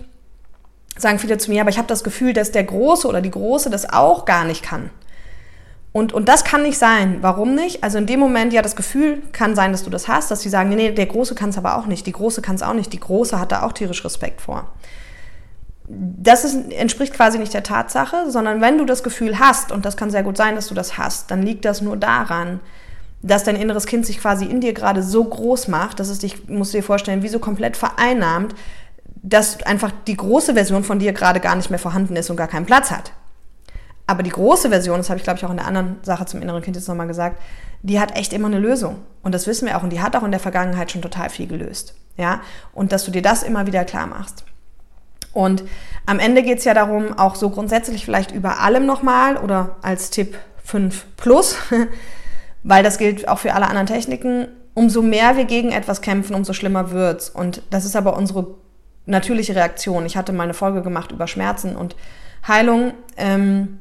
sagen 0.96 1.18
viele 1.18 1.36
zu 1.36 1.50
mir, 1.50 1.60
aber 1.60 1.68
ich 1.68 1.76
habe 1.76 1.88
das 1.88 2.04
Gefühl, 2.04 2.32
dass 2.32 2.50
der 2.50 2.64
Große 2.64 3.06
oder 3.06 3.20
die 3.20 3.30
Große 3.30 3.68
das 3.68 3.92
auch 3.92 4.24
gar 4.24 4.46
nicht 4.46 4.62
kann. 4.62 4.88
Und, 5.92 6.14
und 6.14 6.28
das 6.28 6.44
kann 6.44 6.62
nicht 6.62 6.78
sein. 6.78 7.18
Warum 7.20 7.54
nicht? 7.54 7.84
Also 7.84 7.98
in 7.98 8.06
dem 8.06 8.18
Moment, 8.18 8.52
ja, 8.52 8.62
das 8.62 8.76
Gefühl 8.76 9.22
kann 9.32 9.54
sein, 9.54 9.72
dass 9.72 9.84
du 9.84 9.90
das 9.90 10.08
hast, 10.08 10.30
dass 10.30 10.40
sie 10.40 10.48
sagen, 10.48 10.70
nee, 10.70 10.76
nee, 10.76 10.92
der 10.92 11.06
Große 11.06 11.34
kann 11.34 11.50
es 11.50 11.58
aber 11.58 11.76
auch 11.76 11.86
nicht, 11.86 12.06
die 12.06 12.12
Große 12.12 12.40
kann 12.40 12.54
es 12.54 12.62
auch 12.62 12.72
nicht, 12.72 12.92
die 12.92 13.00
Große 13.00 13.38
hat 13.38 13.52
da 13.52 13.62
auch 13.62 13.72
tierisch 13.72 14.04
Respekt 14.04 14.40
vor. 14.40 14.72
Das 15.88 16.44
ist, 16.44 16.72
entspricht 16.72 17.12
quasi 17.12 17.38
nicht 17.38 17.52
der 17.52 17.62
Tatsache, 17.62 18.30
sondern 18.30 18.62
wenn 18.62 18.78
du 18.78 18.86
das 18.86 19.02
Gefühl 19.02 19.38
hast, 19.38 19.70
und 19.70 19.84
das 19.84 19.98
kann 19.98 20.10
sehr 20.10 20.22
gut 20.22 20.38
sein, 20.38 20.54
dass 20.54 20.68
du 20.68 20.74
das 20.74 20.96
hast, 20.96 21.30
dann 21.30 21.42
liegt 21.42 21.66
das 21.66 21.82
nur 21.82 21.98
daran, 21.98 22.60
dass 23.20 23.44
dein 23.44 23.56
inneres 23.56 23.84
Kind 23.84 24.06
sich 24.06 24.18
quasi 24.18 24.46
in 24.46 24.60
dir 24.60 24.72
gerade 24.72 25.02
so 25.02 25.22
groß 25.22 25.68
macht, 25.68 26.00
dass 26.00 26.08
es 26.08 26.20
dich, 26.20 26.48
musst 26.48 26.72
du 26.72 26.78
dir 26.78 26.84
vorstellen, 26.84 27.22
wie 27.22 27.28
so 27.28 27.38
komplett 27.38 27.76
vereinnahmt, 27.76 28.54
dass 29.22 29.62
einfach 29.62 29.92
die 30.06 30.16
große 30.16 30.54
Version 30.54 30.84
von 30.84 30.98
dir 30.98 31.12
gerade 31.12 31.38
gar 31.38 31.54
nicht 31.54 31.68
mehr 31.68 31.78
vorhanden 31.78 32.16
ist 32.16 32.30
und 32.30 32.36
gar 32.36 32.48
keinen 32.48 32.66
Platz 32.66 32.90
hat. 32.90 33.12
Aber 34.12 34.22
die 34.22 34.28
große 34.28 34.68
Version, 34.68 34.98
das 34.98 35.08
habe 35.08 35.16
ich 35.16 35.24
glaube 35.24 35.38
ich 35.38 35.46
auch 35.46 35.50
in 35.50 35.56
der 35.56 35.66
anderen 35.66 35.96
Sache 36.02 36.26
zum 36.26 36.42
inneren 36.42 36.60
Kind 36.60 36.76
jetzt 36.76 36.86
nochmal 36.86 37.06
gesagt, 37.06 37.40
die 37.80 37.98
hat 37.98 38.14
echt 38.14 38.34
immer 38.34 38.48
eine 38.48 38.58
Lösung. 38.58 38.98
Und 39.22 39.34
das 39.34 39.46
wissen 39.46 39.66
wir 39.66 39.78
auch. 39.78 39.82
Und 39.82 39.90
die 39.90 40.02
hat 40.02 40.14
auch 40.14 40.22
in 40.22 40.32
der 40.32 40.38
Vergangenheit 40.38 40.90
schon 40.90 41.00
total 41.00 41.30
viel 41.30 41.46
gelöst. 41.46 41.94
Ja? 42.18 42.42
Und 42.74 42.92
dass 42.92 43.06
du 43.06 43.10
dir 43.10 43.22
das 43.22 43.42
immer 43.42 43.66
wieder 43.66 43.86
klar 43.86 44.06
machst. 44.06 44.44
Und 45.32 45.64
am 46.04 46.18
Ende 46.18 46.42
geht 46.42 46.58
es 46.58 46.66
ja 46.66 46.74
darum, 46.74 47.18
auch 47.18 47.36
so 47.36 47.48
grundsätzlich 47.48 48.04
vielleicht 48.04 48.32
über 48.32 48.60
allem 48.60 48.84
nochmal 48.84 49.38
oder 49.38 49.76
als 49.80 50.10
Tipp 50.10 50.36
5 50.62 51.06
plus, 51.16 51.56
weil 52.62 52.82
das 52.82 52.98
gilt 52.98 53.28
auch 53.28 53.38
für 53.38 53.54
alle 53.54 53.66
anderen 53.66 53.86
Techniken. 53.86 54.46
Umso 54.74 55.00
mehr 55.00 55.38
wir 55.38 55.46
gegen 55.46 55.72
etwas 55.72 56.02
kämpfen, 56.02 56.34
umso 56.34 56.52
schlimmer 56.52 56.90
wird's. 56.90 57.30
Und 57.30 57.62
das 57.70 57.86
ist 57.86 57.96
aber 57.96 58.14
unsere 58.14 58.56
natürliche 59.06 59.56
Reaktion. 59.56 60.04
Ich 60.04 60.18
hatte 60.18 60.34
mal 60.34 60.44
eine 60.44 60.52
Folge 60.52 60.82
gemacht 60.82 61.12
über 61.12 61.26
Schmerzen 61.26 61.76
und 61.76 61.96
Heilung. 62.46 62.92
Ähm, 63.16 63.78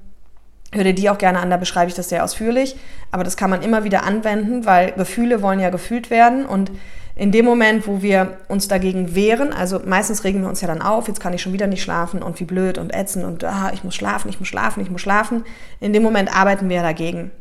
Hör 0.73 0.85
dir 0.85 0.93
die 0.93 1.09
auch 1.09 1.17
gerne 1.17 1.39
an, 1.39 1.49
da 1.49 1.57
beschreibe 1.57 1.89
ich 1.89 1.95
das 1.95 2.09
sehr 2.09 2.23
ausführlich. 2.23 2.77
Aber 3.11 3.23
das 3.23 3.35
kann 3.35 3.49
man 3.49 3.61
immer 3.61 3.83
wieder 3.83 4.03
anwenden, 4.03 4.65
weil 4.65 4.93
Gefühle 4.93 5.41
wollen 5.41 5.59
ja 5.59 5.69
gefühlt 5.69 6.09
werden. 6.09 6.45
Und 6.45 6.71
in 7.15 7.31
dem 7.31 7.43
Moment, 7.43 7.87
wo 7.87 8.01
wir 8.01 8.37
uns 8.47 8.69
dagegen 8.69 9.13
wehren, 9.13 9.51
also 9.51 9.81
meistens 9.85 10.23
regen 10.23 10.41
wir 10.41 10.47
uns 10.47 10.61
ja 10.61 10.67
dann 10.67 10.81
auf, 10.81 11.07
jetzt 11.07 11.19
kann 11.19 11.33
ich 11.33 11.41
schon 11.41 11.51
wieder 11.51 11.67
nicht 11.67 11.83
schlafen 11.83 12.23
und 12.23 12.39
wie 12.39 12.45
blöd 12.45 12.77
und 12.77 12.95
ätzend 12.95 13.25
und 13.25 13.43
ah, 13.43 13.71
ich 13.73 13.83
muss 13.83 13.95
schlafen, 13.95 14.29
ich 14.29 14.39
muss 14.39 14.47
schlafen, 14.47 14.81
ich 14.81 14.89
muss 14.89 15.01
schlafen. 15.01 15.43
In 15.81 15.91
dem 15.91 16.03
Moment 16.03 16.33
arbeiten 16.33 16.69
wir 16.69 16.81
dagegen. 16.81 17.31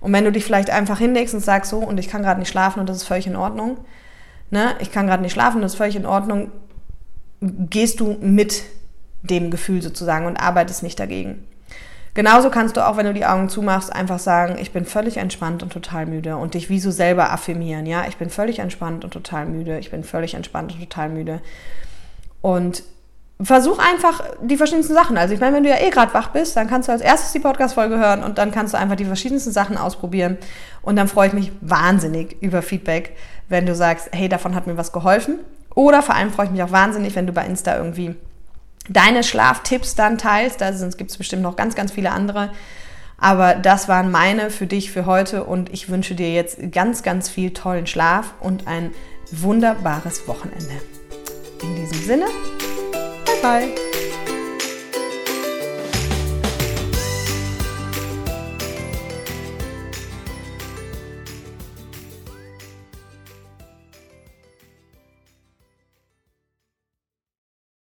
Und 0.00 0.12
wenn 0.14 0.24
du 0.24 0.32
dich 0.32 0.44
vielleicht 0.44 0.70
einfach 0.70 0.98
hinlegst 0.98 1.34
und 1.34 1.40
sagst 1.40 1.70
so, 1.70 1.78
und 1.78 2.00
ich 2.00 2.08
kann 2.08 2.22
gerade 2.22 2.40
nicht 2.40 2.48
schlafen 2.48 2.80
und 2.80 2.88
das 2.88 2.96
ist 2.96 3.04
völlig 3.04 3.26
in 3.26 3.36
Ordnung, 3.36 3.76
ne? 4.50 4.74
ich 4.80 4.90
kann 4.90 5.06
gerade 5.06 5.22
nicht 5.22 5.32
schlafen 5.32 5.60
das 5.60 5.72
ist 5.72 5.78
völlig 5.78 5.96
in 5.96 6.06
Ordnung, 6.06 6.50
gehst 7.40 8.00
du 8.00 8.16
mit 8.20 8.62
dem 9.22 9.50
Gefühl 9.50 9.82
sozusagen 9.82 10.26
und 10.26 10.36
arbeitest 10.38 10.82
nicht 10.82 10.98
dagegen. 10.98 11.44
Genauso 12.18 12.50
kannst 12.50 12.76
du 12.76 12.84
auch, 12.84 12.96
wenn 12.96 13.06
du 13.06 13.14
die 13.14 13.26
Augen 13.26 13.48
zumachst, 13.48 13.94
einfach 13.94 14.18
sagen, 14.18 14.56
ich 14.60 14.72
bin 14.72 14.84
völlig 14.84 15.18
entspannt 15.18 15.62
und 15.62 15.72
total 15.72 16.04
müde 16.04 16.36
und 16.36 16.54
dich 16.54 16.68
wie 16.68 16.80
so 16.80 16.90
selber 16.90 17.30
affirmieren. 17.30 17.86
Ja, 17.86 18.06
ich 18.08 18.16
bin 18.16 18.28
völlig 18.28 18.58
entspannt 18.58 19.04
und 19.04 19.12
total 19.12 19.46
müde. 19.46 19.78
Ich 19.78 19.92
bin 19.92 20.02
völlig 20.02 20.34
entspannt 20.34 20.72
und 20.72 20.80
total 20.80 21.10
müde. 21.10 21.40
Und 22.42 22.82
versuch 23.40 23.78
einfach 23.78 24.24
die 24.42 24.56
verschiedensten 24.56 24.94
Sachen. 24.94 25.16
Also 25.16 25.32
ich 25.32 25.38
meine, 25.38 25.54
wenn 25.54 25.62
du 25.62 25.68
ja 25.68 25.78
eh 25.78 25.90
gerade 25.90 26.12
wach 26.12 26.30
bist, 26.30 26.56
dann 26.56 26.66
kannst 26.66 26.88
du 26.88 26.92
als 26.92 27.02
erstes 27.02 27.30
die 27.30 27.38
Podcast-Folge 27.38 28.00
hören 28.00 28.24
und 28.24 28.38
dann 28.38 28.50
kannst 28.50 28.74
du 28.74 28.78
einfach 28.78 28.96
die 28.96 29.04
verschiedensten 29.04 29.52
Sachen 29.52 29.78
ausprobieren. 29.78 30.38
Und 30.82 30.96
dann 30.96 31.06
freue 31.06 31.28
ich 31.28 31.34
mich 31.34 31.52
wahnsinnig 31.60 32.42
über 32.42 32.62
Feedback, 32.62 33.16
wenn 33.48 33.64
du 33.64 33.76
sagst, 33.76 34.08
hey, 34.10 34.28
davon 34.28 34.56
hat 34.56 34.66
mir 34.66 34.76
was 34.76 34.90
geholfen. 34.90 35.38
Oder 35.72 36.02
vor 36.02 36.16
allem 36.16 36.32
freue 36.32 36.46
ich 36.46 36.50
mich 36.52 36.64
auch 36.64 36.72
wahnsinnig, 36.72 37.14
wenn 37.14 37.28
du 37.28 37.32
bei 37.32 37.46
Insta 37.46 37.76
irgendwie 37.76 38.16
deine 38.88 39.22
Schlaftipps 39.22 39.94
dann 39.94 40.18
teilst. 40.18 40.60
Da 40.60 40.70
gibt 40.70 41.10
es 41.10 41.16
bestimmt 41.16 41.42
noch 41.42 41.56
ganz, 41.56 41.74
ganz 41.74 41.92
viele 41.92 42.10
andere. 42.10 42.50
Aber 43.18 43.54
das 43.54 43.88
waren 43.88 44.10
meine 44.10 44.50
für 44.50 44.66
dich 44.66 44.92
für 44.92 45.04
heute 45.04 45.44
und 45.44 45.72
ich 45.72 45.88
wünsche 45.88 46.14
dir 46.14 46.32
jetzt 46.32 46.58
ganz, 46.70 47.02
ganz 47.02 47.28
viel 47.28 47.52
tollen 47.52 47.86
Schlaf 47.86 48.34
und 48.40 48.68
ein 48.68 48.92
wunderbares 49.32 50.28
Wochenende. 50.28 50.80
In 51.62 51.74
diesem 51.74 52.00
Sinne, 52.06 52.26
bye 53.24 53.42
bye. 53.42 53.97